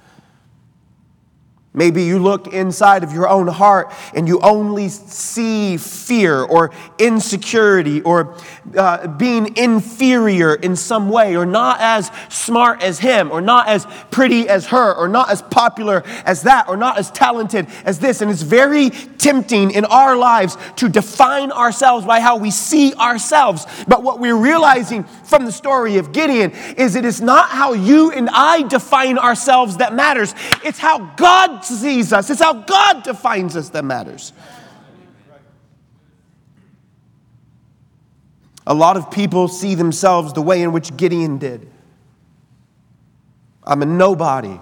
Maybe 1.74 2.02
you 2.04 2.18
look 2.18 2.52
inside 2.52 3.04
of 3.04 3.12
your 3.12 3.28
own 3.28 3.46
heart 3.46 3.92
and 4.14 4.26
you 4.26 4.40
only 4.40 4.88
see 4.88 5.76
fear 5.76 6.42
or 6.42 6.70
insecurity 6.98 8.00
or 8.02 8.36
uh, 8.76 9.06
being 9.06 9.54
inferior 9.56 10.54
in 10.54 10.74
some 10.74 11.10
way 11.10 11.36
or 11.36 11.44
not 11.44 11.78
as 11.80 12.10
smart 12.30 12.82
as 12.82 12.98
him 12.98 13.30
or 13.30 13.42
not 13.42 13.68
as 13.68 13.86
pretty 14.10 14.48
as 14.48 14.66
her 14.66 14.94
or 14.94 15.08
not 15.08 15.30
as 15.30 15.42
popular 15.42 16.02
as 16.24 16.42
that 16.42 16.68
or 16.68 16.76
not 16.76 16.96
as 16.98 17.10
talented 17.10 17.66
as 17.84 17.98
this. 17.98 18.22
And 18.22 18.30
it's 18.30 18.42
very 18.42 18.88
tempting 18.90 19.70
in 19.70 19.84
our 19.84 20.16
lives 20.16 20.56
to 20.76 20.88
define 20.88 21.52
ourselves 21.52 22.06
by 22.06 22.20
how 22.20 22.38
we 22.38 22.50
see 22.50 22.94
ourselves. 22.94 23.66
But 23.86 24.02
what 24.02 24.20
we're 24.20 24.36
realizing 24.36 25.04
from 25.04 25.44
the 25.44 25.52
story 25.52 25.98
of 25.98 26.12
Gideon 26.12 26.52
is 26.76 26.96
it 26.96 27.04
is 27.04 27.20
not 27.20 27.50
how 27.50 27.74
you 27.74 28.10
and 28.10 28.30
I 28.32 28.62
define 28.62 29.18
ourselves 29.18 29.76
that 29.76 29.94
matters, 29.94 30.34
it's 30.64 30.78
how 30.78 31.14
God 31.16 31.57
sees 31.64 32.12
us, 32.12 32.30
it's 32.30 32.40
how 32.40 32.52
God 32.52 33.02
defines 33.02 33.56
us 33.56 33.70
that 33.70 33.84
matters. 33.84 34.32
A 38.66 38.74
lot 38.74 38.98
of 38.98 39.10
people 39.10 39.48
see 39.48 39.74
themselves 39.74 40.34
the 40.34 40.42
way 40.42 40.62
in 40.62 40.72
which 40.72 40.94
Gideon 40.96 41.38
did. 41.38 41.70
I'm 43.64 43.82
a 43.82 43.86
nobody. 43.86 44.60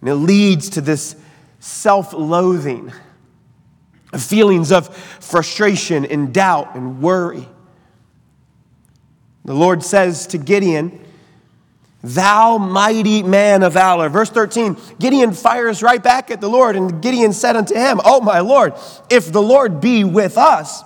And 0.00 0.08
it 0.08 0.14
leads 0.14 0.70
to 0.70 0.80
this 0.80 1.14
self 1.60 2.12
loathing, 2.12 2.90
feelings 4.16 4.72
of 4.72 4.96
frustration 4.96 6.04
and 6.06 6.32
doubt 6.32 6.74
and 6.74 7.02
worry. 7.02 7.46
The 9.44 9.54
Lord 9.54 9.82
says 9.82 10.26
to 10.28 10.38
Gideon, 10.38 11.01
Thou 12.02 12.58
mighty 12.58 13.22
man 13.22 13.62
of 13.62 13.74
valor. 13.74 14.08
Verse 14.08 14.28
13, 14.28 14.76
Gideon 14.98 15.32
fires 15.32 15.82
right 15.82 16.02
back 16.02 16.30
at 16.30 16.40
the 16.40 16.48
Lord, 16.48 16.74
and 16.74 17.00
Gideon 17.00 17.32
said 17.32 17.54
unto 17.54 17.74
him, 17.74 18.00
Oh, 18.04 18.20
my 18.20 18.40
Lord, 18.40 18.74
if 19.08 19.30
the 19.30 19.42
Lord 19.42 19.80
be 19.80 20.02
with 20.02 20.36
us, 20.36 20.82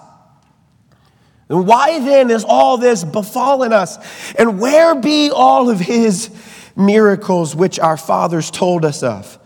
then 1.48 1.64
why 1.64 2.00
then 2.00 2.30
is 2.30 2.44
all 2.44 2.76
this 2.76 3.02
befallen 3.04 3.72
us? 3.72 3.98
And 4.34 4.60
where 4.60 4.94
be 4.94 5.30
all 5.30 5.70
of 5.70 5.78
his 5.78 6.30
miracles 6.76 7.56
which 7.56 7.78
our 7.78 7.96
fathers 7.96 8.50
told 8.50 8.84
us 8.84 9.02
of? 9.02 9.38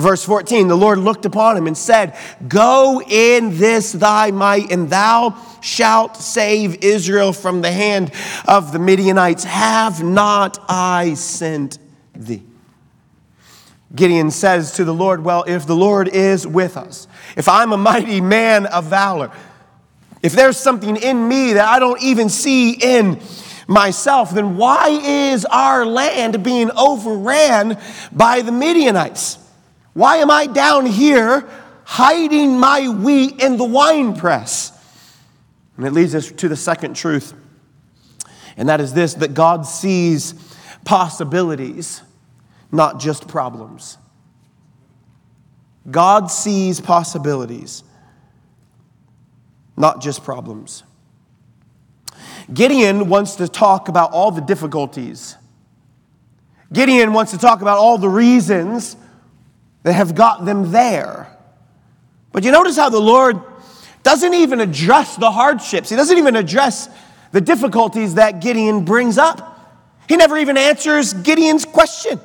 Verse 0.00 0.24
14, 0.24 0.68
the 0.68 0.76
Lord 0.76 0.98
looked 0.98 1.26
upon 1.26 1.56
him 1.56 1.66
and 1.66 1.76
said, 1.76 2.16
Go 2.48 3.02
in 3.02 3.58
this 3.58 3.92
thy 3.92 4.30
might, 4.30 4.70
and 4.70 4.88
thou 4.88 5.36
shalt 5.60 6.16
save 6.16 6.82
Israel 6.82 7.32
from 7.32 7.60
the 7.60 7.70
hand 7.70 8.12
of 8.48 8.72
the 8.72 8.78
Midianites. 8.78 9.44
Have 9.44 10.02
not 10.02 10.58
I 10.68 11.14
sent 11.14 11.78
thee? 12.14 12.42
Gideon 13.94 14.30
says 14.30 14.72
to 14.72 14.84
the 14.84 14.94
Lord, 14.94 15.24
Well, 15.24 15.44
if 15.46 15.66
the 15.66 15.76
Lord 15.76 16.08
is 16.08 16.46
with 16.46 16.76
us, 16.76 17.08
if 17.36 17.48
I'm 17.48 17.72
a 17.72 17.76
mighty 17.76 18.20
man 18.20 18.66
of 18.66 18.84
valor, 18.84 19.32
if 20.22 20.32
there's 20.32 20.56
something 20.56 20.96
in 20.96 21.26
me 21.28 21.54
that 21.54 21.66
I 21.66 21.78
don't 21.78 22.00
even 22.02 22.28
see 22.28 22.72
in 22.72 23.20
myself, 23.66 24.32
then 24.32 24.56
why 24.56 24.88
is 24.90 25.44
our 25.46 25.86
land 25.86 26.42
being 26.44 26.70
overran 26.72 27.78
by 28.12 28.42
the 28.42 28.52
Midianites? 28.52 29.38
Why 29.92 30.16
am 30.16 30.30
I 30.30 30.46
down 30.46 30.86
here 30.86 31.48
hiding 31.84 32.58
my 32.58 32.88
wheat 32.88 33.40
in 33.40 33.56
the 33.56 33.64
wine 33.64 34.16
press? 34.16 34.72
And 35.76 35.86
it 35.86 35.92
leads 35.92 36.14
us 36.14 36.30
to 36.30 36.48
the 36.48 36.56
second 36.56 36.94
truth, 36.94 37.32
and 38.56 38.68
that 38.68 38.80
is 38.80 38.92
this 38.92 39.14
that 39.14 39.34
God 39.34 39.66
sees 39.66 40.34
possibilities, 40.84 42.02
not 42.70 43.00
just 43.00 43.26
problems. 43.26 43.96
God 45.90 46.30
sees 46.30 46.80
possibilities, 46.80 47.82
not 49.76 50.02
just 50.02 50.22
problems. 50.22 50.82
Gideon 52.52 53.08
wants 53.08 53.36
to 53.36 53.48
talk 53.48 53.88
about 53.88 54.12
all 54.12 54.30
the 54.30 54.40
difficulties. 54.42 55.36
Gideon 56.72 57.12
wants 57.12 57.32
to 57.32 57.38
talk 57.38 57.62
about 57.62 57.78
all 57.78 57.96
the 57.96 58.08
reasons 58.08 58.96
that 59.82 59.92
have 59.92 60.14
got 60.14 60.44
them 60.44 60.70
there. 60.70 61.34
But 62.32 62.44
you 62.44 62.50
notice 62.50 62.76
how 62.76 62.90
the 62.90 63.00
Lord 63.00 63.40
doesn't 64.02 64.34
even 64.34 64.60
address 64.60 65.16
the 65.16 65.30
hardships, 65.30 65.90
He 65.90 65.96
doesn't 65.96 66.18
even 66.18 66.36
address 66.36 66.88
the 67.32 67.40
difficulties 67.40 68.14
that 68.14 68.40
Gideon 68.40 68.84
brings 68.84 69.18
up. 69.18 69.46
He 70.08 70.16
never 70.16 70.36
even 70.36 70.56
answers 70.56 71.12
Gideon's 71.14 71.64
question. 71.64 72.20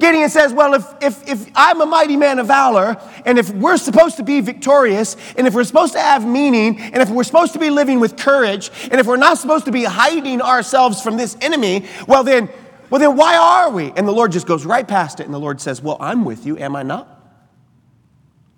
Gideon 0.00 0.28
says, 0.28 0.52
Well, 0.52 0.74
if, 0.74 0.84
if, 1.00 1.28
if 1.28 1.50
I'm 1.54 1.80
a 1.80 1.86
mighty 1.86 2.16
man 2.16 2.38
of 2.38 2.48
valor, 2.48 3.00
and 3.24 3.38
if 3.38 3.50
we're 3.50 3.76
supposed 3.76 4.16
to 4.16 4.24
be 4.24 4.40
victorious, 4.40 5.16
and 5.36 5.46
if 5.46 5.54
we're 5.54 5.64
supposed 5.64 5.92
to 5.92 6.00
have 6.00 6.26
meaning, 6.26 6.80
and 6.80 6.96
if 6.96 7.08
we're 7.08 7.24
supposed 7.24 7.52
to 7.52 7.60
be 7.60 7.70
living 7.70 8.00
with 8.00 8.16
courage, 8.16 8.70
and 8.90 9.00
if 9.00 9.06
we're 9.06 9.16
not 9.16 9.38
supposed 9.38 9.66
to 9.66 9.72
be 9.72 9.84
hiding 9.84 10.42
ourselves 10.42 11.00
from 11.00 11.16
this 11.16 11.36
enemy, 11.40 11.86
well 12.08 12.24
then, 12.24 12.48
well 12.94 13.00
then 13.00 13.16
why 13.16 13.36
are 13.36 13.72
we? 13.72 13.90
And 13.96 14.06
the 14.06 14.12
Lord 14.12 14.30
just 14.30 14.46
goes 14.46 14.64
right 14.64 14.86
past 14.86 15.18
it, 15.18 15.24
and 15.24 15.34
the 15.34 15.40
Lord 15.40 15.60
says, 15.60 15.82
Well, 15.82 15.96
I'm 15.98 16.24
with 16.24 16.46
you, 16.46 16.56
am 16.56 16.76
I 16.76 16.84
not? 16.84 17.08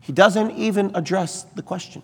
He 0.01 0.13
doesn't 0.13 0.51
even 0.51 0.91
address 0.95 1.45
the 1.55 1.63
question. 1.63 2.03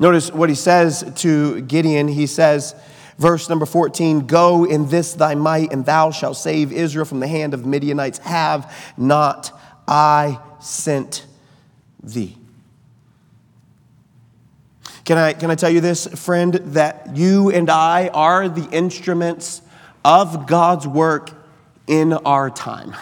Notice 0.00 0.32
what 0.32 0.48
he 0.48 0.56
says 0.56 1.08
to 1.18 1.60
Gideon. 1.60 2.08
He 2.08 2.26
says, 2.26 2.74
Verse 3.16 3.48
number 3.48 3.64
14 3.64 4.26
Go 4.26 4.64
in 4.64 4.88
this 4.88 5.14
thy 5.14 5.36
might, 5.36 5.72
and 5.72 5.86
thou 5.86 6.10
shalt 6.10 6.36
save 6.36 6.72
Israel 6.72 7.04
from 7.04 7.20
the 7.20 7.28
hand 7.28 7.54
of 7.54 7.64
Midianites. 7.64 8.18
Have 8.18 8.74
not 8.96 9.56
I 9.86 10.40
sent 10.58 11.26
thee? 12.02 12.39
Can 15.10 15.18
I, 15.18 15.32
can 15.32 15.50
I 15.50 15.56
tell 15.56 15.70
you 15.70 15.80
this, 15.80 16.06
friend, 16.06 16.54
that 16.54 17.16
you 17.16 17.50
and 17.50 17.68
I 17.68 18.10
are 18.14 18.48
the 18.48 18.70
instruments 18.70 19.60
of 20.04 20.46
God's 20.46 20.86
work 20.86 21.32
in 21.88 22.12
our 22.12 22.48
time? 22.48 22.94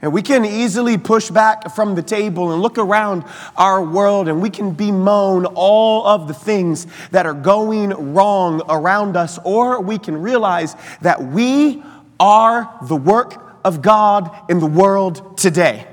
And 0.00 0.10
we 0.10 0.22
can 0.22 0.46
easily 0.46 0.96
push 0.96 1.28
back 1.28 1.74
from 1.74 1.96
the 1.96 2.02
table 2.02 2.50
and 2.50 2.62
look 2.62 2.78
around 2.78 3.24
our 3.58 3.84
world 3.84 4.26
and 4.26 4.40
we 4.40 4.48
can 4.48 4.70
bemoan 4.70 5.44
all 5.44 6.06
of 6.06 6.26
the 6.26 6.32
things 6.32 6.86
that 7.10 7.26
are 7.26 7.34
going 7.34 8.14
wrong 8.14 8.62
around 8.70 9.18
us, 9.18 9.38
or 9.44 9.82
we 9.82 9.98
can 9.98 10.16
realize 10.16 10.74
that 11.02 11.22
we 11.22 11.82
are 12.18 12.74
the 12.84 12.96
work 12.96 13.60
of 13.66 13.82
God 13.82 14.34
in 14.50 14.60
the 14.60 14.66
world 14.66 15.36
today. 15.36 15.86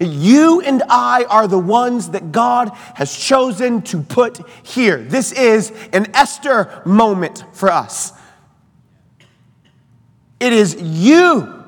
You 0.00 0.60
and 0.60 0.82
I 0.88 1.24
are 1.24 1.48
the 1.48 1.58
ones 1.58 2.10
that 2.10 2.30
God 2.30 2.70
has 2.94 3.16
chosen 3.16 3.82
to 3.82 4.00
put 4.00 4.40
here. 4.62 4.98
This 4.98 5.32
is 5.32 5.72
an 5.92 6.14
Esther 6.14 6.82
moment 6.86 7.44
for 7.52 7.70
us. 7.70 8.12
It 10.38 10.52
is 10.52 10.76
you 10.80 11.64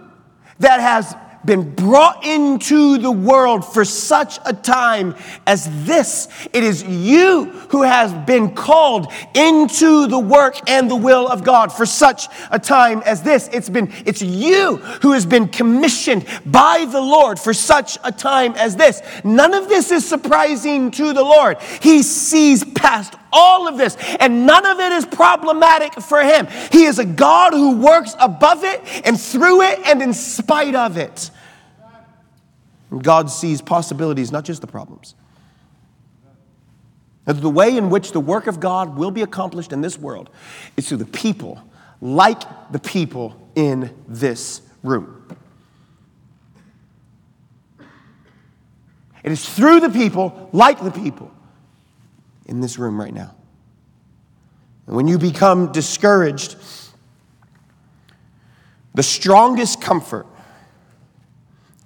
that 0.61 0.81
has 0.81 1.17
been 1.45 1.75
brought 1.75 2.25
into 2.25 2.99
the 2.99 3.11
world 3.11 3.65
for 3.73 3.85
such 3.85 4.39
a 4.45 4.53
time 4.53 5.15
as 5.47 5.87
this. 5.87 6.29
It 6.53 6.63
is 6.63 6.83
you 6.83 7.47
who 7.71 7.83
has 7.83 8.13
been 8.27 8.55
called 8.55 9.13
into 9.35 10.07
the 10.07 10.19
work 10.19 10.69
and 10.69 10.91
the 10.91 10.97
will 10.97 11.29
of 11.29 11.45
God 11.45 11.73
for 11.73 11.87
such 11.87 12.27
a 12.51 12.59
time 12.59 13.03
as 13.05 13.23
this. 13.23 13.49
It's 13.53 13.69
been 13.69 13.93
it's 14.05 14.23
you 14.23 14.77
who 14.77 15.13
has 15.13 15.27
been 15.27 15.49
commissioned 15.49 16.27
by 16.47 16.87
the 16.91 17.01
Lord 17.01 17.39
for 17.39 17.55
such 17.55 17.99
a 18.05 18.13
time 18.13 18.55
as 18.55 18.77
this. 18.77 19.01
None 19.25 19.55
of 19.55 19.69
this 19.69 19.91
is 19.91 20.07
surprising 20.07 20.91
to 20.93 21.13
the 21.13 21.23
Lord. 21.23 21.59
He 21.81 22.03
sees 22.03 22.65
past 22.65 23.15
all 23.33 23.69
of 23.69 23.77
this, 23.77 23.97
and 24.19 24.47
none 24.47 24.67
of 24.67 24.81
it 24.81 24.93
is 24.93 25.07
problematic 25.07 25.95
for 25.95 26.21
him. 26.21 26.47
He 26.71 26.85
is 26.85 26.99
a 26.99 27.05
God 27.05 27.53
who 27.53 27.79
works 27.79 28.15
above 28.19 28.65
it 28.65 28.81
and 29.05 29.21
through 29.21 29.63
it 29.63 29.81
and 29.87 30.03
in 30.03 30.13
spite 30.13 30.75
of 30.75 30.97
it. 30.97 31.31
God 32.97 33.31
sees 33.31 33.63
possibilities, 33.63 34.33
not 34.33 34.45
just 34.45 34.61
the 34.61 34.67
problems. 34.67 35.15
And 37.27 37.39
the 37.39 37.51
way 37.51 37.77
in 37.77 37.91
which 37.91 38.13
the 38.13 38.21
work 38.21 38.47
of 38.47 38.59
God 38.59 38.97
will 38.97 39.11
be 39.11 39.23
accomplished 39.23 39.73
in 39.73 39.81
this 39.81 39.99
world 39.99 40.31
is 40.77 40.89
through 40.89 40.99
the 40.99 41.07
people, 41.07 41.63
like 42.01 42.43
the 42.73 42.81
people 42.81 43.37
in 43.55 43.95
this 44.09 44.63
room. 44.83 45.17
It 49.23 49.31
is 49.31 49.47
through 49.49 49.81
the 49.81 49.91
people, 49.91 50.49
like 50.53 50.83
the 50.83 50.91
people 50.91 51.31
in 52.47 52.61
this 52.61 52.79
room 52.79 53.01
right 53.01 53.15
now. 53.15 53.35
And 54.87 54.97
when 54.97 55.07
you 55.07 55.19
become 55.19 55.73
discouraged, 55.73 56.57
the 58.95 59.03
strongest 59.03 59.81
comfort 59.81 60.27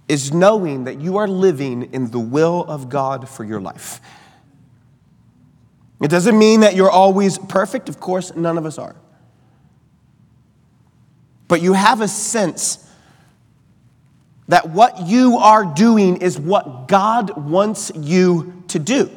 is 0.09 0.33
knowing 0.33 0.85
that 0.85 1.01
you 1.01 1.17
are 1.17 1.29
living 1.29 1.95
in 1.95 2.11
the 2.11 2.19
will 2.19 2.65
of 2.65 2.89
God 2.89 3.29
for 3.29 3.45
your 3.45 3.61
life. 3.61 4.01
It 6.03 6.09
doesn't 6.09 6.39
mean 6.39 6.61
that 6.61 6.75
you're 6.75 6.91
always 6.91 7.39
perfect. 7.39 7.89
Of 7.89 8.01
course, 8.01 8.35
none 8.35 8.59
of 8.59 8.67
us 8.67 8.79
are. 8.79 8.97
But 11.49 11.63
you 11.63 11.73
have 11.73 12.01
a 12.01 12.09
sense 12.09 12.91
that 14.49 14.69
what 14.69 15.07
you 15.07 15.39
are 15.39 15.65
doing 15.65 16.19
is 16.19 16.39
what 16.39 16.89
God 16.89 17.37
wants 17.51 17.91
you 17.95 18.63
to 18.69 18.79
do. 18.79 19.11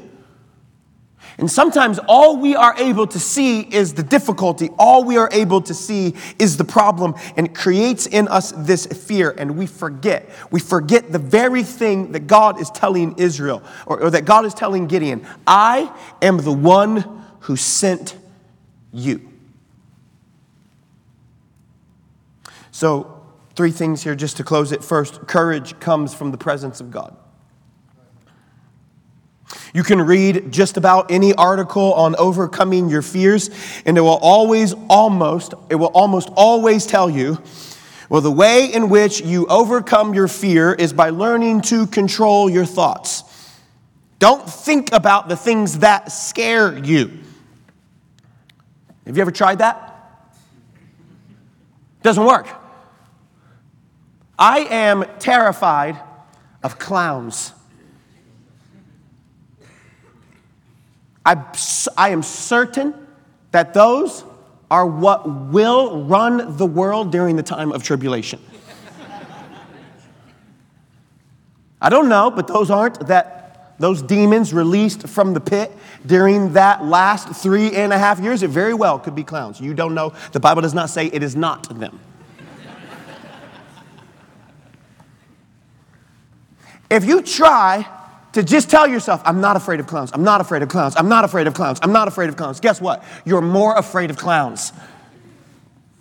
And 1.40 1.52
sometimes 1.52 2.00
all 2.08 2.38
we 2.38 2.56
are 2.56 2.76
able 2.78 3.06
to 3.08 3.20
see 3.20 3.62
is 3.62 3.94
the 3.94 4.02
difficulty. 4.02 4.70
All 4.80 5.04
we 5.04 5.18
are 5.18 5.30
able 5.32 5.62
to 5.62 5.74
see 5.74 6.16
is 6.40 6.58
the 6.58 6.64
problem. 6.64 7.14
And 7.36 7.48
it 7.48 7.56
creates 7.56 8.08
in 8.08 8.28
us 8.28 8.54
this 8.54 8.88
fear. 8.88 9.36
And 9.38 9.56
we 9.56 9.68
forget. 9.68 10.28
We 10.50 10.60
forget 10.60 11.12
the 11.12 11.20
very 11.20 11.62
thing 11.62 12.14
that 12.14 12.26
God 12.26 12.60
is 12.60 12.72
telling 12.72 13.14
Israel, 13.20 13.62
or, 13.86 14.02
or 14.02 14.10
that 14.10 14.26
God 14.26 14.46
is 14.46 14.54
telling 14.56 14.88
Gideon 14.88 15.28
I 15.46 15.96
am 16.24 16.38
the 16.38 16.54
one 16.54 17.24
who 17.42 17.56
sent 17.56 18.18
you. 18.92 19.22
So, 22.72 23.26
three 23.56 23.72
things 23.72 24.04
here 24.04 24.16
just 24.16 24.38
to 24.38 24.44
close 24.44 24.72
it. 24.72 24.84
First, 24.84 25.28
courage 25.28 25.80
comes 25.80 26.14
from 26.14 26.32
the 26.32 26.38
presence 26.38 26.80
of 26.80 26.90
God. 26.92 27.16
You 29.78 29.84
can 29.84 30.02
read 30.02 30.52
just 30.52 30.76
about 30.76 31.12
any 31.12 31.36
article 31.36 31.94
on 31.94 32.16
overcoming 32.16 32.90
your 32.90 33.04
fears, 33.04 33.52
and 33.86 33.96
it 33.96 34.02
will 34.02 34.18
always, 34.24 34.74
almost, 34.90 35.54
it 35.70 35.76
will 35.76 35.92
almost 35.94 36.32
always 36.36 36.88
tell 36.88 37.08
you, 37.08 37.40
well, 38.10 38.22
the 38.22 38.32
way 38.32 38.74
in 38.74 38.90
which 38.90 39.22
you 39.22 39.46
overcome 39.46 40.16
your 40.16 40.28
fear 40.28 40.74
is 40.74 40.94
by 40.94 41.12
learning 41.12 41.62
to 41.62 41.86
control 41.86 42.50
your 42.50 42.66
thoughts. 42.66 43.24
Don't 44.18 44.50
think 44.50 44.94
about 44.94 45.30
the 45.30 45.36
things 45.36 45.78
that 45.78 46.12
scare 46.12 46.76
you. 46.76 47.12
Have 49.06 49.16
you 49.16 49.22
ever 49.22 49.30
tried 49.30 49.60
that? 49.60 49.94
Doesn't 52.02 52.26
work. 52.26 52.48
I 54.40 54.62
am 54.62 55.06
terrified 55.20 56.00
of 56.64 56.80
clowns. 56.80 57.54
I, 61.28 61.36
I 61.98 62.10
am 62.12 62.24
certain 62.24 62.94
that 63.52 63.74
those 63.74 64.24
are 64.72 64.88
what 64.88 65.30
will 65.30 66.06
run 66.06 66.56
the 66.56 66.66
world 66.66 67.12
during 67.12 67.36
the 67.36 67.44
time 67.44 67.74
of 67.74 67.84
tribulation. 67.84 68.40
I 71.82 71.90
don't 71.90 72.08
know, 72.08 72.32
but 72.32 72.48
those 72.48 72.72
aren't 72.72 73.08
that 73.08 73.76
those 73.78 74.02
demons 74.02 74.54
released 74.54 75.10
from 75.10 75.34
the 75.34 75.42
pit 75.42 75.70
during 76.06 76.54
that 76.54 76.86
last 76.86 77.28
three 77.36 77.76
and 77.76 77.92
a 77.92 77.98
half 77.98 78.22
years. 78.22 78.42
It 78.42 78.50
very 78.50 78.74
well 78.74 78.98
could 78.98 79.14
be 79.14 79.26
clowns. 79.26 79.60
You 79.60 79.74
don't 79.74 79.94
know. 79.94 80.14
The 80.32 80.40
Bible 80.40 80.62
does 80.62 80.74
not 80.74 80.90
say 80.90 81.08
it 81.08 81.24
is 81.24 81.36
not 81.36 81.78
them. 81.78 82.00
If 86.90 87.04
you 87.04 87.22
try 87.22 87.86
to 88.38 88.44
just 88.44 88.70
tell 88.70 88.88
yourself, 88.88 89.20
I'm 89.26 89.42
not 89.42 89.56
afraid 89.56 89.80
of 89.80 89.88
clowns, 89.88 90.12
I'm 90.14 90.24
not 90.24 90.42
afraid 90.42 90.62
of 90.62 90.70
clowns, 90.70 90.96
I'm 90.96 91.10
not 91.10 91.26
afraid 91.26 91.48
of 91.48 91.56
clowns, 91.56 91.80
I'm 91.82 91.92
not 91.92 92.08
afraid 92.08 92.30
of 92.30 92.36
clowns, 92.36 92.60
guess 92.60 92.80
what? 92.80 93.04
You're 93.26 93.42
more 93.42 93.76
afraid 93.76 94.12
of 94.12 94.18
clowns. 94.18 94.74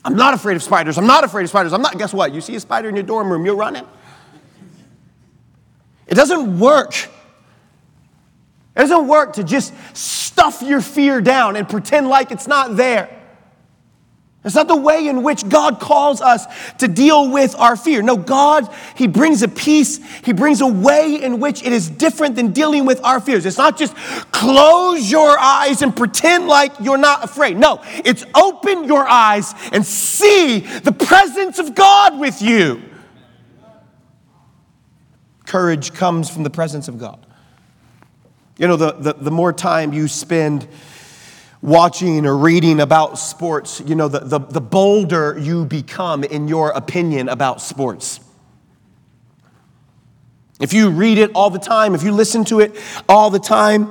I'm 0.04 0.16
not 0.16 0.34
afraid 0.34 0.54
of 0.54 0.62
spiders, 0.62 0.98
I'm 0.98 1.06
not 1.06 1.24
afraid 1.24 1.44
of 1.44 1.48
spiders, 1.48 1.72
I'm 1.72 1.80
not, 1.80 1.96
guess 1.96 2.12
what? 2.12 2.34
You 2.34 2.42
see 2.42 2.54
a 2.54 2.60
spider 2.60 2.90
in 2.90 2.94
your 2.94 3.04
dorm 3.04 3.32
room, 3.32 3.46
you're 3.46 3.56
running. 3.56 3.86
It 6.06 6.14
doesn't 6.14 6.58
work. 6.58 6.94
It 8.76 8.80
doesn't 8.80 9.08
work 9.08 9.32
to 9.32 9.42
just 9.42 9.72
stuff 9.96 10.60
your 10.60 10.82
fear 10.82 11.22
down 11.22 11.56
and 11.56 11.66
pretend 11.66 12.10
like 12.10 12.32
it's 12.32 12.46
not 12.46 12.76
there. 12.76 13.15
It's 14.46 14.54
not 14.54 14.68
the 14.68 14.76
way 14.76 15.08
in 15.08 15.24
which 15.24 15.48
God 15.48 15.80
calls 15.80 16.20
us 16.20 16.46
to 16.74 16.86
deal 16.86 17.32
with 17.32 17.56
our 17.56 17.74
fear. 17.74 18.00
No, 18.00 18.16
God, 18.16 18.72
He 18.94 19.08
brings 19.08 19.42
a 19.42 19.48
peace, 19.48 19.98
He 20.24 20.32
brings 20.32 20.60
a 20.60 20.68
way 20.68 21.20
in 21.20 21.40
which 21.40 21.64
it 21.64 21.72
is 21.72 21.90
different 21.90 22.36
than 22.36 22.52
dealing 22.52 22.86
with 22.86 23.02
our 23.02 23.20
fears. 23.20 23.44
It's 23.44 23.58
not 23.58 23.76
just 23.76 23.96
close 24.30 25.10
your 25.10 25.36
eyes 25.36 25.82
and 25.82 25.94
pretend 25.94 26.46
like 26.46 26.72
you're 26.80 26.96
not 26.96 27.24
afraid. 27.24 27.56
No, 27.56 27.82
it's 28.04 28.24
open 28.36 28.84
your 28.84 29.04
eyes 29.08 29.52
and 29.72 29.84
see 29.84 30.60
the 30.60 30.92
presence 30.92 31.58
of 31.58 31.74
God 31.74 32.16
with 32.20 32.40
you. 32.40 32.80
Courage 35.44 35.92
comes 35.92 36.30
from 36.30 36.44
the 36.44 36.50
presence 36.50 36.86
of 36.86 37.00
God. 37.00 37.26
You 38.58 38.68
know, 38.68 38.76
the, 38.76 38.92
the, 38.92 39.12
the 39.14 39.30
more 39.32 39.52
time 39.52 39.92
you 39.92 40.06
spend 40.06 40.68
watching 41.66 42.24
or 42.24 42.36
reading 42.36 42.78
about 42.80 43.18
sports, 43.18 43.82
you 43.84 43.96
know, 43.96 44.06
the, 44.06 44.20
the, 44.20 44.38
the 44.38 44.60
bolder 44.60 45.36
you 45.36 45.64
become 45.64 46.22
in 46.22 46.46
your 46.46 46.70
opinion 46.70 47.28
about 47.28 47.60
sports. 47.60 48.20
If 50.60 50.72
you 50.72 50.90
read 50.90 51.18
it 51.18 51.32
all 51.34 51.50
the 51.50 51.58
time, 51.58 51.96
if 51.96 52.04
you 52.04 52.12
listen 52.12 52.44
to 52.46 52.60
it 52.60 52.80
all 53.08 53.30
the 53.30 53.40
time, 53.40 53.90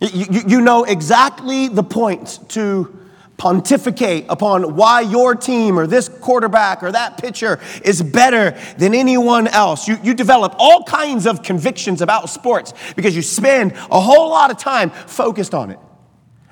you, 0.00 0.42
you, 0.46 0.60
know 0.60 0.84
exactly 0.84 1.66
the 1.66 1.82
point 1.82 2.38
to 2.50 2.96
pontificate 3.36 4.26
upon 4.28 4.76
why 4.76 5.00
your 5.00 5.34
team 5.34 5.78
or 5.78 5.88
this 5.88 6.08
quarterback 6.08 6.84
or 6.84 6.92
that 6.92 7.18
pitcher 7.18 7.58
is 7.84 8.00
better 8.00 8.56
than 8.78 8.94
anyone 8.94 9.48
else. 9.48 9.88
You, 9.88 9.98
you 10.04 10.14
develop 10.14 10.54
all 10.58 10.84
kinds 10.84 11.26
of 11.26 11.42
convictions 11.42 12.00
about 12.00 12.30
sports 12.30 12.72
because 12.94 13.16
you 13.16 13.22
spend 13.22 13.72
a 13.72 14.00
whole 14.00 14.30
lot 14.30 14.52
of 14.52 14.58
time 14.58 14.90
focused 14.90 15.52
on 15.52 15.72
it. 15.72 15.80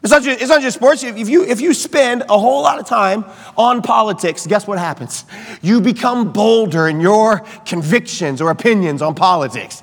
It's 0.05 0.11
not, 0.11 0.23
just, 0.23 0.43
it's 0.43 0.51
not 0.51 0.61
just 0.61 0.77
sports. 0.77 1.03
If 1.03 1.31
you, 1.31 1.47
if 1.47 1.63
you 1.63 1.73
spend 1.73 2.25
a 2.29 2.39
whole 2.39 2.61
lot 2.61 2.79
of 2.79 2.87
time 2.87 3.25
on 3.57 3.81
politics, 3.81 4.47
guess 4.47 4.67
what 4.67 4.79
happens? 4.79 5.25
You 5.63 5.81
become 5.81 6.31
bolder 6.31 6.89
in 6.89 7.01
your 7.01 7.39
convictions 7.65 8.43
or 8.43 8.51
opinions 8.51 9.01
on 9.01 9.15
politics. 9.15 9.83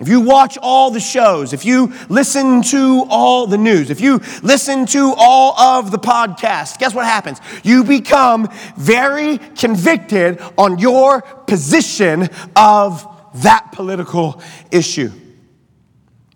If 0.00 0.08
you 0.08 0.22
watch 0.22 0.56
all 0.62 0.90
the 0.90 1.00
shows, 1.00 1.52
if 1.52 1.66
you 1.66 1.92
listen 2.08 2.62
to 2.62 3.04
all 3.10 3.46
the 3.46 3.58
news, 3.58 3.90
if 3.90 4.00
you 4.00 4.22
listen 4.42 4.86
to 4.86 5.12
all 5.18 5.60
of 5.60 5.90
the 5.90 5.98
podcasts, 5.98 6.78
guess 6.78 6.94
what 6.94 7.04
happens? 7.04 7.38
You 7.62 7.84
become 7.84 8.48
very 8.78 9.36
convicted 9.36 10.40
on 10.56 10.78
your 10.78 11.20
position 11.20 12.30
of 12.56 13.06
that 13.42 13.70
political 13.72 14.40
issue. 14.70 15.10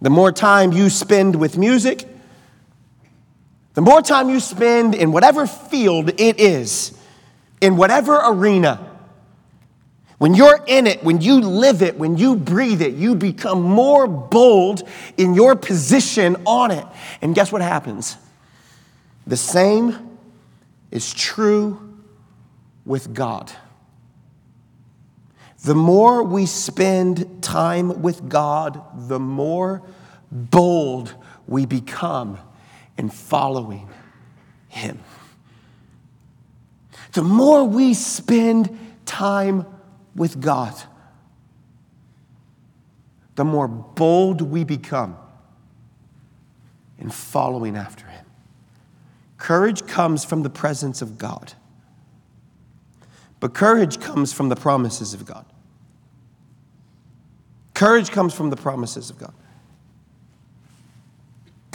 The 0.02 0.10
more 0.10 0.32
time 0.32 0.72
you 0.72 0.90
spend 0.90 1.34
with 1.34 1.56
music, 1.56 2.06
the 3.76 3.82
more 3.82 4.00
time 4.00 4.30
you 4.30 4.40
spend 4.40 4.94
in 4.94 5.12
whatever 5.12 5.46
field 5.46 6.08
it 6.18 6.40
is, 6.40 6.96
in 7.60 7.76
whatever 7.76 8.18
arena, 8.24 8.80
when 10.16 10.34
you're 10.34 10.64
in 10.66 10.86
it, 10.86 11.04
when 11.04 11.20
you 11.20 11.42
live 11.42 11.82
it, 11.82 11.98
when 11.98 12.16
you 12.16 12.36
breathe 12.36 12.80
it, 12.80 12.94
you 12.94 13.14
become 13.14 13.60
more 13.60 14.06
bold 14.06 14.82
in 15.18 15.34
your 15.34 15.56
position 15.56 16.36
on 16.46 16.70
it. 16.70 16.86
And 17.20 17.34
guess 17.34 17.52
what 17.52 17.60
happens? 17.60 18.16
The 19.26 19.36
same 19.36 20.16
is 20.90 21.12
true 21.12 21.98
with 22.86 23.12
God. 23.12 23.52
The 25.64 25.74
more 25.74 26.22
we 26.22 26.46
spend 26.46 27.42
time 27.42 28.00
with 28.00 28.26
God, 28.26 28.82
the 29.10 29.20
more 29.20 29.82
bold 30.32 31.14
we 31.46 31.66
become 31.66 32.38
in 32.98 33.10
following 33.10 33.88
Him. 34.68 35.00
The 37.12 37.22
more 37.22 37.64
we 37.64 37.94
spend 37.94 38.78
time 39.04 39.66
with 40.14 40.40
God, 40.40 40.74
the 43.36 43.44
more 43.44 43.68
bold 43.68 44.40
we 44.40 44.64
become 44.64 45.16
in 46.98 47.10
following 47.10 47.76
after 47.76 48.06
Him. 48.06 48.24
Courage 49.38 49.86
comes 49.86 50.24
from 50.24 50.42
the 50.42 50.50
presence 50.50 51.02
of 51.02 51.18
God, 51.18 51.52
but 53.38 53.54
courage 53.54 54.00
comes 54.00 54.32
from 54.32 54.48
the 54.48 54.56
promises 54.56 55.12
of 55.12 55.26
God. 55.26 55.44
Courage 57.74 58.10
comes 58.10 58.32
from 58.34 58.48
the 58.48 58.56
promises 58.56 59.10
of 59.10 59.18
God. 59.18 59.34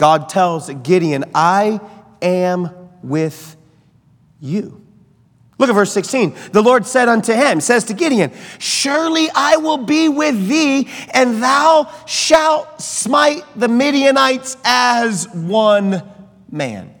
God 0.02 0.28
tells 0.28 0.68
Gideon, 0.68 1.26
I 1.32 1.78
am 2.20 2.70
with 3.04 3.54
you. 4.40 4.84
Look 5.58 5.70
at 5.70 5.74
verse 5.74 5.92
16. 5.92 6.34
The 6.50 6.60
Lord 6.60 6.88
said 6.88 7.08
unto 7.08 7.32
him, 7.32 7.60
says 7.60 7.84
to 7.84 7.94
Gideon, 7.94 8.32
Surely 8.58 9.28
I 9.32 9.58
will 9.58 9.76
be 9.76 10.08
with 10.08 10.48
thee, 10.48 10.88
and 11.14 11.40
thou 11.40 11.88
shalt 12.04 12.82
smite 12.82 13.44
the 13.54 13.68
Midianites 13.68 14.56
as 14.64 15.28
one 15.28 16.02
man. 16.50 16.92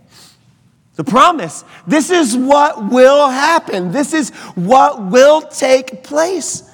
The 0.94 1.02
promise. 1.02 1.64
This 1.88 2.08
is 2.08 2.36
what 2.36 2.88
will 2.88 3.28
happen. 3.28 3.90
This 3.90 4.14
is 4.14 4.30
what 4.54 5.06
will 5.06 5.42
take 5.42 6.04
place. 6.04 6.71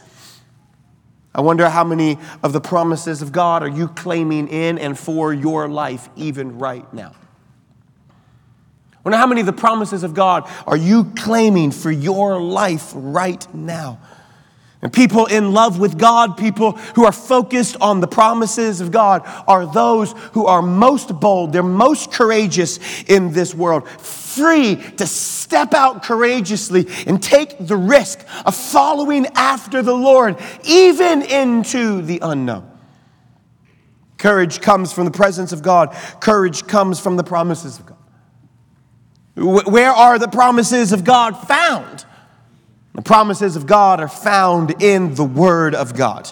I 1.39 1.41
wonder 1.41 1.69
how 1.69 1.85
many 1.85 2.19
of 2.43 2.53
the 2.53 2.61
promises 2.61 3.23
of 3.23 3.31
God 3.31 3.63
are 3.63 3.69
you 3.69 3.87
claiming 3.87 4.49
in 4.49 4.77
and 4.77 4.99
for 4.99 5.33
your 5.33 5.69
life 5.69 6.09
even 6.17 6.59
right 6.59 6.93
now? 6.93 7.13
I 8.93 8.99
wonder 9.05 9.19
how 9.19 9.29
many 9.29 9.43
of 9.43 9.47
the 9.47 9.53
promises 9.53 10.03
of 10.03 10.15
God 10.15 10.51
are 10.67 10.77
you 10.77 11.05
claiming 11.15 11.71
for 11.71 11.93
your 11.93 12.43
life 12.43 12.91
right 12.93 13.47
now? 13.55 14.01
And 14.83 14.93
people 14.93 15.27
in 15.27 15.53
love 15.53 15.79
with 15.79 15.97
God, 15.97 16.37
people 16.37 16.73
who 16.73 17.05
are 17.05 17.13
focused 17.13 17.77
on 17.81 18.01
the 18.01 18.09
promises 18.09 18.81
of 18.81 18.91
God, 18.91 19.23
are 19.47 19.65
those 19.65 20.13
who 20.33 20.47
are 20.47 20.61
most 20.61 21.21
bold, 21.21 21.53
they're 21.53 21.63
most 21.63 22.11
courageous 22.11 22.81
in 23.05 23.33
this 23.33 23.55
world, 23.55 23.89
free 24.39 24.77
to 24.77 25.07
step 25.07 25.75
out 25.75 26.03
courageously 26.03 26.87
and 27.07 27.23
take 27.23 27.59
the 27.59 27.77
risk 27.77 28.25
of 28.47 28.55
following 28.55 29.27
after 29.35 29.83
the 29.83 29.95
Lord, 29.95 30.37
even 30.65 31.23
into 31.23 32.03
the 32.03 32.21
unknown. 32.23 32.71
Courage 34.17 34.61
comes 34.61 34.93
from 34.93 35.05
the 35.05 35.11
presence 35.11 35.53
of 35.53 35.63
God, 35.63 35.97
courage 36.21 36.67
comes 36.67 36.99
from 36.99 37.17
the 37.17 37.25
promises 37.25 37.79
of 37.79 37.87
God. 37.87 37.99
Where 39.37 39.93
are 39.93 40.19
the 40.19 40.29
promises 40.29 40.93
of 40.93 41.05
God 41.05 41.33
found? 41.33 42.05
The 42.95 43.03
promises 43.03 43.55
of 43.55 43.67
God 43.67 44.01
are 44.01 44.09
found 44.09 44.83
in 44.83 45.15
the 45.15 45.23
Word 45.25 45.77
of 45.77 45.95
God. 45.97 46.29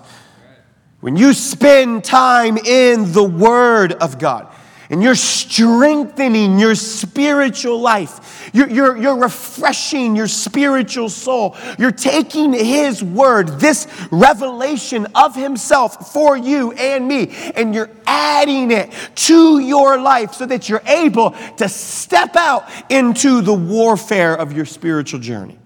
When 1.00 1.14
you 1.14 1.32
spend 1.32 2.02
time 2.02 2.56
in 2.56 3.12
the 3.12 3.22
Word 3.22 3.92
of 3.92 4.18
God, 4.18 4.52
and 4.90 5.02
you're 5.02 5.14
strengthening 5.14 6.58
your 6.58 6.74
spiritual 6.74 7.80
life. 7.80 8.50
You're, 8.52 8.68
you're, 8.68 8.96
you're, 8.96 9.16
refreshing 9.16 10.14
your 10.14 10.28
spiritual 10.28 11.08
soul. 11.08 11.56
You're 11.78 11.90
taking 11.90 12.52
His 12.52 13.02
word, 13.02 13.60
this 13.60 13.88
revelation 14.10 15.06
of 15.14 15.34
Himself 15.34 16.12
for 16.12 16.36
you 16.36 16.72
and 16.72 17.08
me, 17.08 17.30
and 17.54 17.74
you're 17.74 17.90
adding 18.06 18.70
it 18.70 18.92
to 19.16 19.58
your 19.58 19.98
life 19.98 20.34
so 20.34 20.46
that 20.46 20.68
you're 20.68 20.82
able 20.86 21.30
to 21.56 21.68
step 21.68 22.36
out 22.36 22.70
into 22.88 23.40
the 23.40 23.54
warfare 23.54 24.36
of 24.36 24.52
your 24.52 24.64
spiritual 24.64 25.20
journey. 25.20 25.58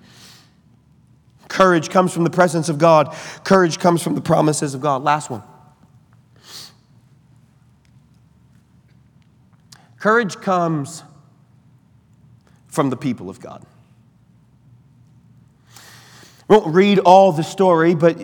Courage 1.48 1.90
comes 1.90 2.12
from 2.12 2.24
the 2.24 2.30
presence 2.30 2.68
of 2.68 2.78
God, 2.78 3.14
courage 3.42 3.78
comes 3.78 4.02
from 4.02 4.14
the 4.14 4.20
promises 4.20 4.74
of 4.74 4.80
God. 4.80 5.02
Last 5.02 5.30
one. 5.30 5.42
Courage 10.00 10.36
comes 10.40 11.04
from 12.66 12.90
the 12.90 12.96
people 12.96 13.30
of 13.30 13.38
God. 13.38 13.64
We 16.48 16.56
won't 16.56 16.74
read 16.74 16.98
all 16.98 17.30
the 17.30 17.44
story, 17.44 17.94
but 17.94 18.18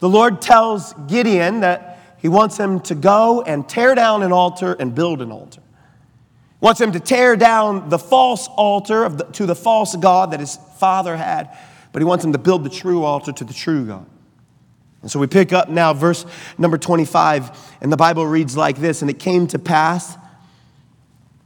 the 0.00 0.08
Lord 0.08 0.42
tells 0.42 0.92
Gideon 1.06 1.60
that 1.60 2.18
he 2.18 2.28
wants 2.28 2.58
him 2.58 2.80
to 2.80 2.94
go 2.94 3.40
and 3.40 3.66
tear 3.66 3.94
down 3.94 4.22
an 4.22 4.32
altar 4.32 4.74
and 4.78 4.94
build 4.94 5.22
an 5.22 5.32
altar. 5.32 5.62
He 5.62 6.64
wants 6.64 6.78
him 6.78 6.92
to 6.92 7.00
tear 7.00 7.36
down 7.36 7.88
the 7.88 7.98
false 7.98 8.48
altar 8.48 9.08
the, 9.08 9.24
to 9.24 9.46
the 9.46 9.54
false 9.54 9.96
God 9.96 10.32
that 10.32 10.40
his 10.40 10.58
father 10.76 11.16
had 11.16 11.56
but 11.92 12.00
he 12.00 12.04
wants 12.04 12.24
him 12.24 12.32
to 12.32 12.38
build 12.38 12.64
the 12.64 12.70
true 12.70 13.04
altar 13.04 13.32
to 13.32 13.44
the 13.44 13.52
true 13.52 13.84
God. 13.86 14.06
And 15.02 15.10
so 15.10 15.18
we 15.20 15.26
pick 15.26 15.52
up 15.52 15.68
now 15.68 15.92
verse 15.92 16.24
number 16.58 16.78
25, 16.78 17.76
and 17.80 17.92
the 17.92 17.96
Bible 17.96 18.26
reads 18.26 18.56
like 18.56 18.78
this 18.78 19.02
And 19.02 19.10
it 19.10 19.18
came 19.18 19.46
to 19.48 19.58
pass 19.58 20.16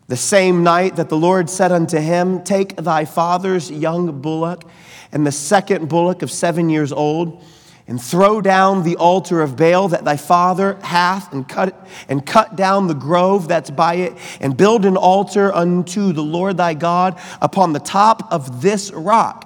the 0.08 0.16
same 0.16 0.62
night 0.62 0.96
that 0.96 1.08
the 1.08 1.16
Lord 1.16 1.50
said 1.50 1.72
unto 1.72 1.98
him, 1.98 2.42
Take 2.42 2.76
thy 2.76 3.04
father's 3.04 3.70
young 3.70 4.20
bullock 4.20 4.64
and 5.12 5.26
the 5.26 5.32
second 5.32 5.88
bullock 5.88 6.22
of 6.22 6.30
seven 6.30 6.68
years 6.68 6.92
old, 6.92 7.42
and 7.88 8.02
throw 8.02 8.40
down 8.40 8.82
the 8.82 8.96
altar 8.96 9.40
of 9.40 9.56
Baal 9.56 9.88
that 9.88 10.04
thy 10.04 10.16
father 10.16 10.76
hath, 10.82 11.32
and 11.32 11.48
cut, 11.48 11.86
and 12.08 12.26
cut 12.26 12.56
down 12.56 12.88
the 12.88 12.94
grove 12.94 13.46
that's 13.46 13.70
by 13.70 13.94
it, 13.94 14.12
and 14.40 14.56
build 14.56 14.84
an 14.84 14.96
altar 14.96 15.52
unto 15.54 16.12
the 16.12 16.22
Lord 16.22 16.56
thy 16.56 16.74
God 16.74 17.18
upon 17.40 17.72
the 17.72 17.80
top 17.80 18.32
of 18.32 18.60
this 18.60 18.90
rock 18.90 19.45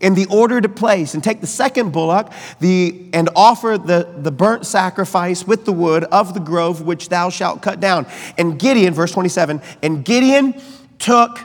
in 0.00 0.14
the 0.14 0.26
ordered 0.26 0.74
place 0.74 1.14
and 1.14 1.22
take 1.22 1.40
the 1.40 1.46
second 1.46 1.92
bullock 1.92 2.32
the, 2.58 3.08
and 3.12 3.28
offer 3.36 3.78
the, 3.78 4.08
the 4.18 4.32
burnt 4.32 4.66
sacrifice 4.66 5.46
with 5.46 5.64
the 5.64 5.72
wood 5.72 6.04
of 6.04 6.34
the 6.34 6.40
grove 6.40 6.82
which 6.82 7.08
thou 7.10 7.28
shalt 7.28 7.62
cut 7.62 7.80
down. 7.80 8.06
And 8.38 8.58
Gideon, 8.58 8.94
verse 8.94 9.12
27, 9.12 9.60
and 9.82 10.04
Gideon 10.04 10.60
took 10.98 11.40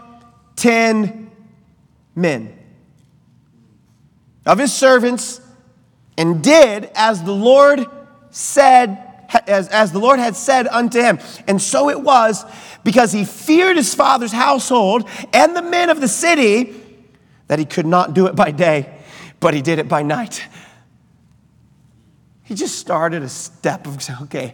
10 0.56 1.30
men 2.16 2.58
of 4.46 4.58
his 4.58 4.74
servants 4.74 5.42
and 6.18 6.42
did 6.42 6.90
as 6.96 7.24
the 7.24 7.34
Lord 7.34 7.86
said, 8.30 9.28
as, 9.48 9.68
as 9.68 9.92
the 9.92 10.00
Lord 10.00 10.20
had 10.20 10.36
said 10.36 10.68
unto 10.68 11.02
him. 11.02 11.20
And 11.48 11.62
so 11.62 11.90
it 11.90 12.00
was 12.00 12.46
because 12.84 13.12
he 13.12 13.26
feared 13.26 13.76
his 13.76 13.94
father's 13.94 14.32
household 14.32 15.10
and 15.34 15.56
the 15.56 15.62
men 15.62 15.90
of 15.90 16.00
the 16.00 16.08
city 16.08 16.74
that 17.48 17.60
he 17.60 17.66
could 17.66 17.86
not 17.86 18.14
do 18.14 18.28
it 18.28 18.36
by 18.36 18.52
day, 18.52 19.00
but 19.40 19.54
he 19.54 19.62
did 19.62 19.80
it 19.80 19.88
by 19.88 20.02
night. 20.02 20.44
He 22.44 22.56
just 22.56 22.78
started 22.78 23.24
a 23.24 23.30
step 23.30 23.88
of, 23.88 23.98
okay, 24.24 24.54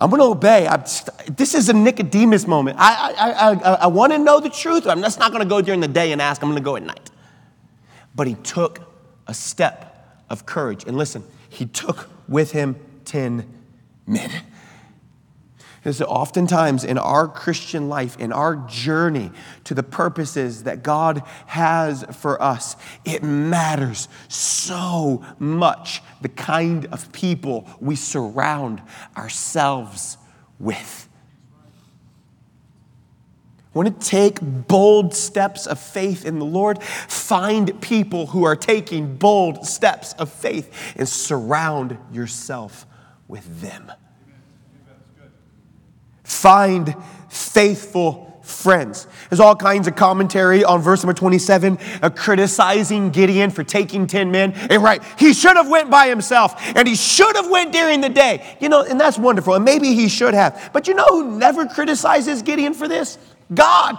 I'm 0.00 0.10
going 0.10 0.20
to 0.20 0.26
obey. 0.26 0.66
I'm, 0.66 0.82
this 1.28 1.54
is 1.54 1.68
a 1.68 1.72
Nicodemus 1.72 2.46
moment. 2.46 2.78
I, 2.80 3.12
I, 3.12 3.30
I, 3.30 3.74
I 3.74 3.86
want 3.86 4.12
to 4.12 4.18
know 4.18 4.40
the 4.40 4.50
truth. 4.50 4.86
I'm 4.86 5.00
just 5.00 5.18
not 5.18 5.30
going 5.30 5.42
to 5.42 5.48
go 5.48 5.60
during 5.60 5.80
the 5.80 5.88
day 5.88 6.12
and 6.12 6.20
ask. 6.20 6.42
I'm 6.42 6.48
going 6.48 6.60
to 6.60 6.64
go 6.64 6.76
at 6.76 6.82
night. 6.82 7.10
But 8.14 8.26
he 8.26 8.34
took 8.34 8.80
a 9.26 9.34
step 9.34 10.24
of 10.30 10.46
courage. 10.46 10.84
And 10.84 10.96
listen, 10.96 11.22
he 11.48 11.66
took 11.66 12.08
with 12.28 12.52
him 12.52 12.76
10 13.04 13.46
men 14.06 14.30
that 15.82 16.06
oftentimes 16.06 16.84
in 16.84 16.96
our 16.96 17.26
Christian 17.26 17.88
life, 17.88 18.16
in 18.18 18.32
our 18.32 18.56
journey 18.68 19.30
to 19.64 19.74
the 19.74 19.82
purposes 19.82 20.62
that 20.62 20.82
God 20.82 21.22
has 21.46 22.04
for 22.12 22.40
us, 22.40 22.76
it 23.04 23.22
matters 23.22 24.08
so 24.28 25.24
much 25.38 26.00
the 26.20 26.28
kind 26.28 26.86
of 26.86 27.10
people 27.12 27.68
we 27.80 27.96
surround 27.96 28.80
ourselves 29.16 30.18
with. 30.58 31.08
Want 33.74 34.00
to 34.00 34.06
take 34.06 34.38
bold 34.40 35.14
steps 35.14 35.66
of 35.66 35.80
faith 35.80 36.26
in 36.26 36.38
the 36.38 36.44
Lord? 36.44 36.82
Find 36.82 37.80
people 37.80 38.26
who 38.26 38.44
are 38.44 38.54
taking 38.54 39.16
bold 39.16 39.66
steps 39.66 40.12
of 40.14 40.30
faith 40.30 40.94
and 40.96 41.08
surround 41.08 41.96
yourself 42.12 42.86
with 43.28 43.62
them. 43.62 43.90
Find 46.32 46.96
faithful 47.28 48.40
friends. 48.40 49.06
There's 49.28 49.38
all 49.38 49.54
kinds 49.54 49.86
of 49.86 49.96
commentary 49.96 50.64
on 50.64 50.80
verse 50.80 51.02
number 51.02 51.12
27, 51.12 51.78
uh, 52.02 52.08
criticizing 52.08 53.10
Gideon 53.10 53.50
for 53.50 53.62
taking 53.62 54.06
10 54.06 54.30
men. 54.30 54.52
And 54.52 54.82
right, 54.82 55.02
he 55.18 55.34
should 55.34 55.56
have 55.56 55.68
went 55.68 55.90
by 55.90 56.08
himself 56.08 56.54
and 56.74 56.88
he 56.88 56.96
should 56.96 57.36
have 57.36 57.50
went 57.50 57.72
during 57.72 58.00
the 58.00 58.08
day. 58.08 58.56
You 58.60 58.70
know, 58.70 58.82
and 58.82 58.98
that's 58.98 59.18
wonderful. 59.18 59.54
And 59.54 59.64
maybe 59.64 59.94
he 59.94 60.08
should 60.08 60.32
have. 60.32 60.70
But 60.72 60.88
you 60.88 60.94
know 60.94 61.06
who 61.06 61.38
never 61.38 61.66
criticizes 61.66 62.42
Gideon 62.42 62.72
for 62.72 62.88
this? 62.88 63.18
God. 63.52 63.98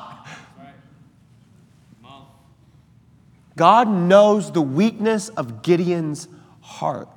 God 3.56 3.88
knows 3.88 4.52
the 4.52 4.62
weakness 4.62 5.30
of 5.30 5.62
Gideon's 5.62 6.28
heart. 6.62 7.10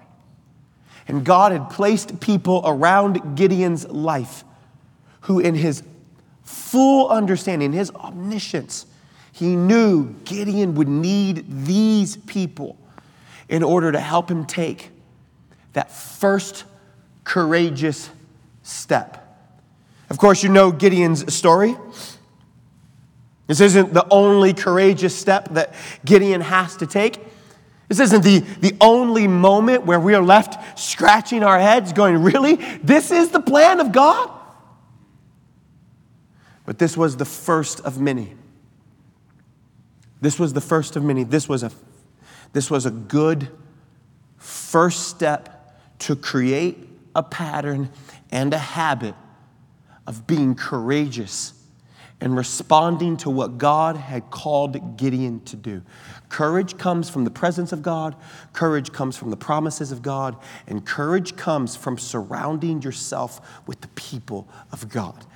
And 1.09 1.24
God 1.24 1.52
had 1.52 1.70
placed 1.70 2.20
people 2.20 2.61
around 2.64 3.37
Gideon's 3.37 3.88
life 3.88 4.44
who, 5.26 5.40
in 5.40 5.56
his 5.56 5.82
full 6.44 7.08
understanding, 7.08 7.72
his 7.72 7.90
omniscience, 7.90 8.86
he 9.32 9.56
knew 9.56 10.14
Gideon 10.24 10.76
would 10.76 10.88
need 10.88 11.44
these 11.66 12.16
people 12.16 12.78
in 13.48 13.64
order 13.64 13.90
to 13.90 13.98
help 13.98 14.30
him 14.30 14.46
take 14.46 14.90
that 15.72 15.90
first 15.90 16.64
courageous 17.24 18.08
step. 18.62 19.22
Of 20.10 20.18
course, 20.18 20.44
you 20.44 20.48
know 20.48 20.70
Gideon's 20.70 21.34
story. 21.34 21.76
This 23.48 23.60
isn't 23.60 23.92
the 23.92 24.06
only 24.10 24.54
courageous 24.54 25.16
step 25.16 25.48
that 25.54 25.74
Gideon 26.04 26.40
has 26.40 26.76
to 26.76 26.86
take. 26.86 27.18
This 27.88 27.98
isn't 27.98 28.22
the, 28.22 28.40
the 28.60 28.76
only 28.80 29.26
moment 29.26 29.86
where 29.86 30.00
we 30.00 30.14
are 30.14 30.22
left 30.22 30.78
scratching 30.78 31.42
our 31.42 31.58
heads, 31.58 31.92
going, 31.92 32.22
Really? 32.22 32.56
This 32.82 33.10
is 33.10 33.30
the 33.30 33.40
plan 33.40 33.80
of 33.80 33.90
God? 33.90 34.36
But 36.66 36.79
this 36.79 36.96
was 36.96 37.16
the 37.16 37.24
first 37.24 37.81
of 37.81 38.00
many. 38.00 38.35
This 40.20 40.38
was 40.38 40.52
the 40.52 40.61
first 40.61 40.96
of 40.96 41.05
many. 41.05 41.22
This 41.24 41.48
was 41.48 41.62
a, 41.62 41.70
this 42.52 42.70
was 42.70 42.87
a 42.87 42.90
good 42.90 43.48
first 44.38 45.09
step 45.09 45.79
to 46.00 46.16
create 46.16 46.88
a 47.14 47.22
pattern 47.22 47.90
and 48.31 48.52
a 48.52 48.59
habit 48.59 49.14
of 50.07 50.26
being 50.26 50.55
courageous 50.55 51.52
and 52.20 52.35
responding 52.35 53.16
to 53.18 53.29
what 53.29 53.59
God 53.59 53.96
had 53.96 54.31
called 54.31 54.96
Gideon 54.96 55.40
to 55.44 55.57
do. 55.57 55.83
Courage 56.31 56.79
comes 56.79 57.11
from 57.11 57.24
the 57.24 57.31
presence 57.31 57.72
of 57.72 57.83
God, 57.83 58.16
courage 58.55 58.90
comes 58.90 59.16
from 59.16 59.31
the 59.31 59.37
promises 59.37 59.92
of 59.92 60.00
God, 60.00 60.37
and 60.66 60.85
courage 60.85 61.37
comes 61.37 61.76
from 61.76 61.98
surrounding 61.98 62.81
yourself 62.81 63.62
with 63.66 63.83
the 63.83 63.88
people 63.88 64.48
of 64.72 64.88
God. 64.88 65.26